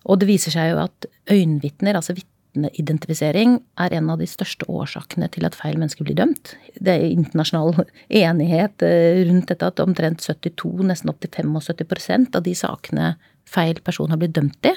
Og 0.07 0.19
det 0.21 0.29
viser 0.29 0.53
seg 0.55 0.73
jo 0.73 0.81
at 0.83 1.07
øyenvitner, 1.31 1.97
altså 1.97 2.15
vitneidentifisering, 2.15 3.59
er 3.79 3.95
en 3.97 4.11
av 4.13 4.21
de 4.21 4.27
største 4.29 4.67
årsakene 4.71 5.27
til 5.33 5.47
at 5.47 5.57
feil 5.57 5.79
mennesker 5.79 6.07
blir 6.07 6.17
dømt. 6.19 6.55
Det 6.79 6.95
er 6.95 7.09
internasjonal 7.09 7.85
enighet 8.21 8.85
eh, 8.85 9.21
rundt 9.27 9.51
dette 9.51 9.67
at 9.67 9.83
omtrent 9.83 10.23
72, 10.23 10.71
nesten 10.87 11.11
opptil 11.11 11.33
75% 11.51 12.39
av 12.39 12.45
de 12.47 12.55
sakene 12.57 13.13
feil 13.49 13.81
person 13.83 14.11
har 14.13 14.21
blitt 14.21 14.37
dømt 14.37 14.69
i, 14.69 14.75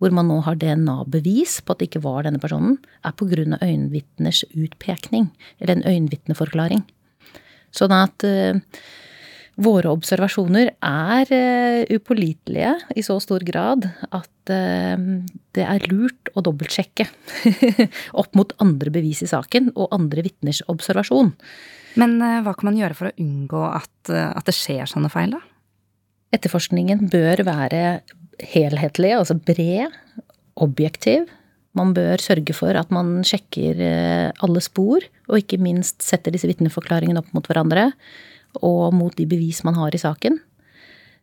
hvor 0.00 0.12
man 0.12 0.28
nå 0.28 0.42
har 0.44 0.58
DNA-bevis 0.60 1.60
på 1.64 1.72
at 1.72 1.80
det 1.80 1.88
ikke 1.90 2.04
var 2.04 2.26
denne 2.26 2.40
personen, 2.42 2.76
er 3.00 3.14
av 3.16 3.64
øyenvitners 3.64 4.44
utpekning, 4.52 5.30
eller 5.60 5.78
en 5.78 5.86
øyenvitneforklaring. 5.88 6.84
Sånn 7.76 7.94
at 7.96 8.24
uh, 8.24 8.60
våre 9.56 9.88
observasjoner 9.88 10.74
er 10.84 11.30
uh, 11.32 11.94
upålitelige 11.96 12.74
i 12.96 13.04
så 13.04 13.16
stor 13.24 13.44
grad 13.46 13.86
at 14.12 14.52
uh, 14.52 15.06
det 15.56 15.64
er 15.64 15.86
lurt 15.88 16.30
å 16.36 16.44
dobbeltsjekke 16.44 17.06
opp 18.20 18.36
mot 18.36 18.52
andre 18.62 18.92
bevis 18.92 19.24
i 19.24 19.30
saken 19.30 19.72
og 19.74 19.94
andre 19.96 20.26
vitners 20.26 20.60
observasjon. 20.72 21.32
Men 21.96 22.18
uh, 22.20 22.42
hva 22.44 22.52
kan 22.52 22.70
man 22.70 22.78
gjøre 22.82 22.98
for 22.98 23.10
å 23.10 23.16
unngå 23.22 23.64
at, 23.70 24.12
at 24.12 24.44
det 24.48 24.56
skjer 24.56 24.92
sånne 24.92 25.12
feil, 25.12 25.38
da? 25.38 25.42
Etterforskningen 26.36 27.06
bør 27.08 27.40
være 27.46 27.82
helhetlig, 28.52 29.14
altså 29.16 29.38
bred, 29.40 29.94
objektiv. 30.60 31.30
Man 31.76 31.94
bør 31.96 32.20
sørge 32.20 32.52
for 32.56 32.76
at 32.76 32.90
man 32.92 33.22
sjekker 33.24 33.78
alle 34.44 34.60
spor, 34.64 35.04
og 35.30 35.38
ikke 35.38 35.60
minst 35.62 36.04
setter 36.04 36.34
disse 36.34 36.48
vitneforklaringene 36.50 37.22
opp 37.22 37.30
mot 37.36 37.46
hverandre 37.48 37.86
og 38.64 38.94
mot 38.94 39.14
de 39.16 39.26
bevis 39.28 39.62
man 39.66 39.78
har 39.78 39.94
i 39.94 40.00
saken. 40.00 40.38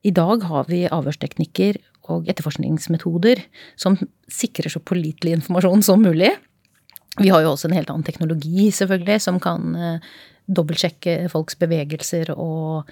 I 0.04 0.12
dag 0.12 0.44
har 0.50 0.68
vi 0.68 0.84
avhørsteknikker 0.92 1.80
og 2.12 2.28
etterforskningsmetoder 2.28 3.40
som 3.80 3.96
sikrer 4.32 4.72
så 4.72 4.82
pålitelig 4.84 5.38
informasjon 5.38 5.86
som 5.86 6.04
mulig. 6.04 6.34
Vi 7.22 7.30
har 7.32 7.44
jo 7.44 7.54
også 7.54 7.70
en 7.70 7.78
helt 7.78 7.92
annen 7.94 8.06
teknologi, 8.06 8.68
selvfølgelig, 8.74 9.20
som 9.24 9.40
kan 9.40 9.76
eh, 9.78 10.16
dobbeltsjekke 10.52 11.30
folks 11.32 11.56
bevegelser 11.62 12.34
og 12.36 12.90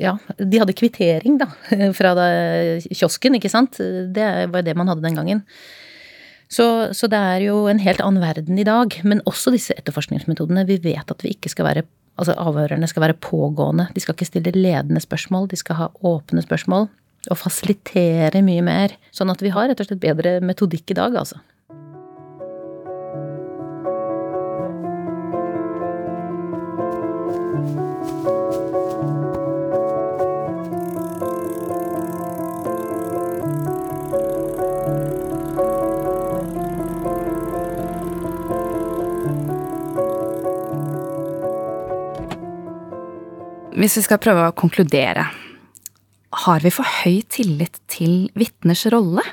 ja, 0.00 0.16
de 0.38 0.58
hadde 0.58 0.74
kvittering, 0.74 1.36
da, 1.38 1.46
fra 1.98 2.14
kiosken, 2.88 3.36
ikke 3.38 3.52
sant. 3.52 3.78
Det 3.78 4.26
var 4.50 4.66
det 4.66 4.74
man 4.78 4.90
hadde 4.90 5.04
den 5.04 5.18
gangen. 5.18 5.44
Så, 6.50 6.90
så, 6.96 7.06
det 7.06 7.18
er 7.18 7.44
jo 7.44 7.62
en 7.70 7.78
helt 7.78 8.00
annen 8.02 8.22
verden 8.22 8.58
i 8.58 8.66
dag. 8.66 8.96
Men 9.06 9.22
også 9.30 9.52
disse 9.54 9.76
etterforskningsmetodene. 9.78 10.66
Vi 10.66 10.80
vet 10.82 11.12
at 11.12 11.22
vi 11.22 11.30
ikke 11.36 11.52
skal 11.52 11.68
være 11.68 11.84
Altså 12.20 12.36
avhørerne 12.36 12.88
skal 12.90 13.06
være 13.06 13.18
pågående. 13.24 13.88
De 13.96 14.02
skal 14.02 14.16
ikke 14.16 14.28
stille 14.28 14.52
ledende 14.52 15.00
spørsmål, 15.00 15.48
de 15.48 15.56
skal 15.56 15.78
ha 15.78 15.86
åpne 16.04 16.42
spørsmål. 16.44 16.90
Og 17.32 17.38
fasilitere 17.40 18.42
mye 18.44 18.64
mer. 18.64 18.96
Sånn 19.12 19.32
at 19.32 19.40
vi 19.44 19.52
har 19.52 19.70
rett 19.70 19.80
og 19.80 19.88
slett 19.88 20.02
bedre 20.02 20.38
metodikk 20.44 20.92
i 20.92 20.98
dag, 21.00 21.16
altså. 21.20 21.40
Hvis 43.80 43.94
vi 43.96 44.02
skal 44.04 44.18
prøve 44.20 44.42
å 44.44 44.52
konkludere, 44.52 45.22
har 46.44 46.60
vi 46.60 46.72
for 46.74 46.84
høy 47.00 47.22
tillit 47.32 47.78
til 47.88 48.26
vitners 48.36 48.82
rolle? 48.92 49.24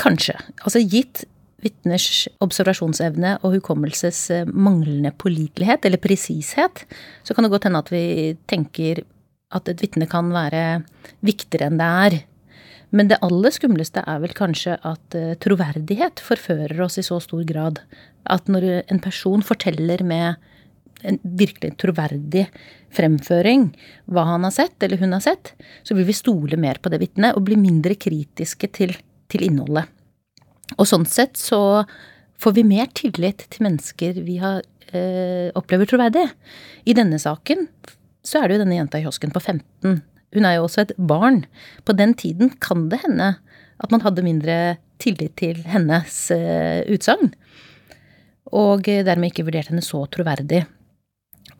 Kanskje. 0.00 0.38
Altså 0.62 0.80
gitt 0.80 1.26
vitners 1.60 2.30
observasjonsevne 2.40 3.34
og 3.42 3.58
hukommelses 3.58 4.22
eh, 4.32 4.48
manglende 4.48 5.12
pålitelighet, 5.20 5.84
eller 5.84 6.00
presishet, 6.00 6.86
så 7.28 7.36
kan 7.36 7.44
det 7.44 7.52
godt 7.52 7.68
hende 7.68 7.84
at 7.84 7.92
vi 7.92 8.32
tenker 8.48 9.02
at 9.52 9.68
et 9.68 9.84
vitne 9.84 10.08
kan 10.08 10.32
være 10.32 10.64
viktigere 11.20 11.68
enn 11.68 11.80
det 11.82 11.92
er. 12.08 12.18
Men 12.96 13.12
det 13.12 13.20
aller 13.26 13.52
skumleste 13.52 14.00
er 14.00 14.24
vel 14.24 14.32
kanskje 14.38 14.80
at 14.80 15.18
eh, 15.18 15.36
troverdighet 15.44 16.24
forfører 16.24 16.80
oss 16.88 16.96
i 16.96 17.04
så 17.04 17.20
stor 17.20 17.44
grad 17.44 17.84
at 18.32 18.48
når 18.48 18.70
en 18.80 19.04
person 19.04 19.44
forteller 19.44 20.00
med 20.08 20.40
en 21.06 21.18
virkelig 21.38 21.74
troverdig 21.80 22.46
fremføring, 22.96 23.68
hva 24.10 24.24
han 24.30 24.46
har 24.46 24.54
sett 24.54 24.82
eller 24.82 25.00
hun 25.00 25.14
har 25.16 25.24
sett, 25.24 25.52
så 25.86 25.96
vil 25.96 26.08
vi 26.08 26.16
stole 26.16 26.58
mer 26.60 26.80
på 26.82 26.92
det 26.92 27.00
vitnet 27.02 27.36
og 27.36 27.46
bli 27.48 27.58
mindre 27.60 27.96
kritiske 27.98 28.70
til, 28.74 28.94
til 29.30 29.46
innholdet. 29.46 29.86
Og 30.76 30.88
sånn 30.88 31.06
sett 31.08 31.38
så 31.38 31.60
får 32.42 32.56
vi 32.58 32.66
mer 32.66 32.90
tillit 32.96 33.46
til 33.52 33.66
mennesker 33.68 34.20
vi 34.26 34.40
har, 34.42 34.64
øh, 34.92 35.48
opplever 35.56 35.88
troverdig. 35.88 36.26
I 36.84 36.96
denne 36.96 37.20
saken 37.22 37.68
så 38.26 38.42
er 38.42 38.48
det 38.48 38.56
jo 38.56 38.64
denne 38.64 38.78
jenta 38.80 39.00
i 39.00 39.06
kiosken 39.06 39.32
på 39.34 39.42
15. 39.42 40.00
Hun 40.36 40.44
er 40.48 40.58
jo 40.58 40.66
også 40.66 40.82
et 40.82 40.96
barn. 40.98 41.44
På 41.86 41.94
den 41.96 42.14
tiden 42.18 42.50
kan 42.60 42.88
det 42.90 43.00
hende 43.06 43.36
at 43.76 43.92
man 43.92 44.02
hadde 44.02 44.24
mindre 44.26 44.76
tillit 45.02 45.36
til 45.38 45.60
hennes 45.68 46.30
øh, 46.34 46.82
utsagn. 46.92 47.32
Og 48.56 48.86
dermed 48.86 49.32
ikke 49.32 49.46
vurdert 49.46 49.70
henne 49.72 49.84
så 49.84 50.04
troverdig. 50.10 50.64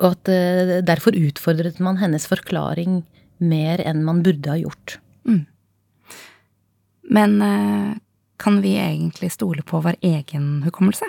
Og 0.00 0.12
at 0.12 0.30
uh, 0.30 0.78
derfor 0.87 1.16
utfordret 1.16 1.80
man 1.82 2.00
hennes 2.00 2.28
forklaring 2.28 3.02
mer 3.38 3.82
enn 3.85 4.04
man 4.06 4.22
burde 4.24 4.52
ha 4.52 4.59
gjort. 4.61 4.98
Mm. 5.28 5.44
Men 7.16 7.38
uh, 7.42 7.94
kan 8.40 8.61
vi 8.64 8.76
egentlig 8.80 9.32
stole 9.32 9.64
på 9.66 9.80
vår 9.85 9.98
egen 10.04 10.61
hukommelse? 10.66 11.09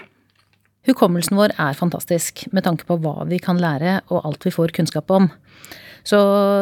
Hukommelsen 0.87 1.35
vår 1.35 1.51
er 1.59 1.75
fantastisk 1.75 2.45
med 2.55 2.63
tanke 2.63 2.87
på 2.87 2.95
hva 3.03 3.25
vi 3.27 3.41
kan 3.43 3.59
lære 3.59 3.99
og 4.07 4.23
alt 4.23 4.47
vi 4.47 4.53
får 4.55 4.71
kunnskap 4.77 5.11
om. 5.11 5.27
Så 6.07 6.17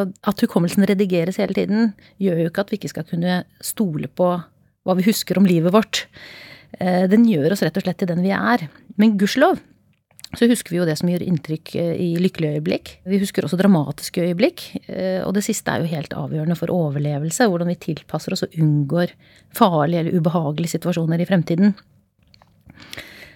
at 0.09 0.41
hukommelsen 0.41 0.87
redigeres 0.89 1.37
hele 1.37 1.53
tiden, 1.53 1.91
gjør 2.17 2.41
jo 2.41 2.49
ikke 2.49 2.65
at 2.65 2.73
vi 2.73 2.79
ikke 2.79 2.93
skal 2.95 3.05
kunne 3.05 3.43
stole 3.61 4.09
på 4.09 4.31
hva 4.85 4.95
vi 4.97 5.05
husker 5.05 5.37
om 5.37 5.45
livet 5.45 5.73
vårt. 5.75 6.07
Eh, 6.79 7.05
den 7.11 7.27
gjør 7.29 7.53
oss 7.53 7.61
rett 7.65 7.77
og 7.77 7.85
slett 7.85 8.01
til 8.01 8.09
den 8.09 8.23
vi 8.25 8.33
er. 8.33 8.65
Men 8.97 9.13
gudskjelov 9.19 9.61
så 10.33 10.47
husker 10.49 10.73
vi 10.73 10.79
jo 10.79 10.85
det 10.87 10.95
som 10.99 11.09
gjør 11.09 11.23
inntrykk 11.23 11.73
eh, 11.79 11.91
i 12.01 12.07
lykkelige 12.19 12.57
øyeblikk. 12.57 12.91
Vi 13.05 13.19
husker 13.21 13.45
også 13.45 13.59
dramatiske 13.59 14.23
øyeblikk. 14.25 14.63
Eh, 14.89 15.21
og 15.23 15.35
det 15.37 15.45
siste 15.45 15.71
er 15.71 15.83
jo 15.83 15.91
helt 15.91 16.15
avgjørende 16.17 16.57
for 16.59 16.73
overlevelse. 16.73 17.47
Hvordan 17.51 17.69
vi 17.71 17.77
tilpasser 17.87 18.35
oss 18.35 18.43
og 18.47 18.57
unngår 18.57 19.13
farlige 19.55 20.03
eller 20.03 20.17
ubehagelige 20.17 20.75
situasjoner 20.75 21.21
i 21.21 21.29
fremtiden. 21.29 21.75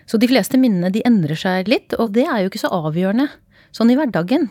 Så 0.09 0.17
de 0.17 0.27
fleste 0.31 0.57
minnene 0.57 0.89
de 0.91 1.05
endrer 1.05 1.37
seg 1.37 1.69
litt, 1.69 1.93
og 2.01 2.15
det 2.17 2.25
er 2.25 2.41
jo 2.41 2.49
ikke 2.49 2.63
så 2.63 2.73
avgjørende 2.73 3.29
sånn 3.75 3.93
i 3.93 3.97
hverdagen. 3.99 4.49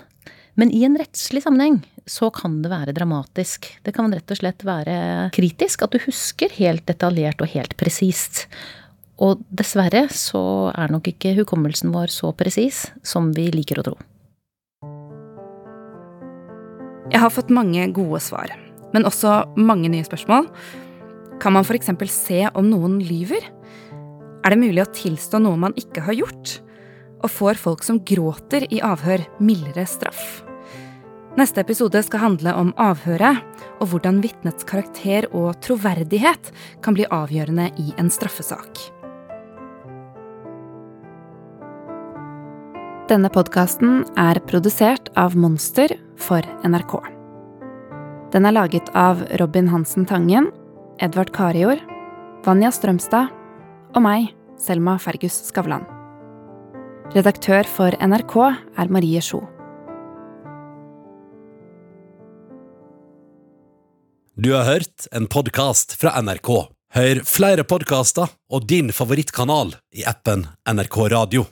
Men 0.59 0.73
i 0.75 0.85
en 0.87 0.97
rettslig 0.99 1.43
sammenheng 1.45 1.81
så 2.09 2.31
kan 2.35 2.61
det 2.63 2.71
være 2.73 2.95
dramatisk. 2.97 3.67
Det 3.85 3.93
kan 3.95 4.15
rett 4.15 4.31
og 4.33 4.41
slett 4.41 4.65
være 4.67 5.29
kritisk 5.35 5.85
at 5.85 5.95
du 5.95 6.01
husker 6.07 6.55
helt 6.57 6.87
detaljert 6.89 7.43
og 7.45 7.53
helt 7.53 7.77
presist. 7.79 8.47
Og 9.19 9.43
dessverre 9.51 10.07
så 10.15 10.71
er 10.79 10.93
nok 10.95 11.11
ikke 11.11 11.35
hukommelsen 11.41 11.91
vår 11.95 12.13
så 12.15 12.31
presis 12.39 12.87
som 13.07 13.33
vi 13.35 13.49
liker 13.55 13.81
å 13.81 13.87
tro. 13.91 13.99
Jeg 17.09 17.23
har 17.25 17.33
fått 17.33 17.51
mange 17.51 17.87
gode 17.97 18.21
svar, 18.23 18.53
men 18.93 19.07
også 19.09 19.41
mange 19.57 19.89
nye 19.91 20.07
spørsmål. 20.07 20.47
Kan 21.43 21.55
man 21.57 21.65
f.eks. 21.65 21.91
se 22.13 22.43
om 22.53 22.69
noen 22.69 22.99
lyver? 23.03 23.43
Er 24.45 24.55
det 24.55 24.61
mulig 24.61 24.85
å 24.85 24.91
tilstå 24.95 25.41
noe 25.43 25.59
man 25.59 25.77
ikke 25.81 26.05
har 26.07 26.19
gjort? 26.19 26.59
Og 27.25 27.33
får 27.33 27.59
folk 27.59 27.83
som 27.83 27.99
gråter 28.07 28.69
i 28.71 28.83
avhør, 28.85 29.25
mildere 29.43 29.87
straff? 29.89 30.45
Neste 31.39 31.63
episode 31.63 32.03
skal 32.03 32.23
handle 32.23 32.55
om 32.59 32.71
avhøret, 32.83 33.43
og 33.79 33.93
hvordan 33.93 34.21
vitnets 34.23 34.67
karakter 34.67 35.29
og 35.31 35.59
troverdighet 35.63 36.53
kan 36.83 36.99
bli 36.99 37.07
avgjørende 37.15 37.71
i 37.79 37.93
en 37.99 38.11
straffesak. 38.11 38.98
Denne 43.09 43.31
podkasten 43.33 44.03
er 44.21 44.37
produsert 44.45 45.07
av 45.17 45.33
Monster 45.33 45.95
for 46.21 46.45
NRK. 46.61 46.99
Den 48.35 48.45
er 48.45 48.53
laget 48.53 48.91
av 48.93 49.23
Robin 49.41 49.71
Hansen 49.73 50.05
Tangen, 50.05 50.51
Edvard 51.01 51.33
Karior, 51.33 51.81
Vanja 52.45 52.69
Strømstad 52.69 53.33
og 53.97 54.05
meg, 54.05 54.29
Selma 54.61 54.99
Fergus 55.01 55.41
Skavlan. 55.49 55.89
Redaktør 57.17 57.65
for 57.65 57.97
NRK 57.97 58.37
er 58.77 58.93
Marie 58.93 59.25
Sjo. 59.25 59.41
Du 64.37 64.53
har 64.53 64.69
hørt 64.69 65.09
en 65.17 65.33
podkast 65.33 65.97
fra 65.97 66.13
NRK. 66.21 66.59
Hør 66.93 67.25
flere 67.25 67.65
podkaster 67.65 68.29
og 68.53 68.69
din 68.69 68.93
favorittkanal 68.93 69.79
i 69.97 70.05
appen 70.05 70.45
NRK 70.69 71.07
Radio. 71.17 71.49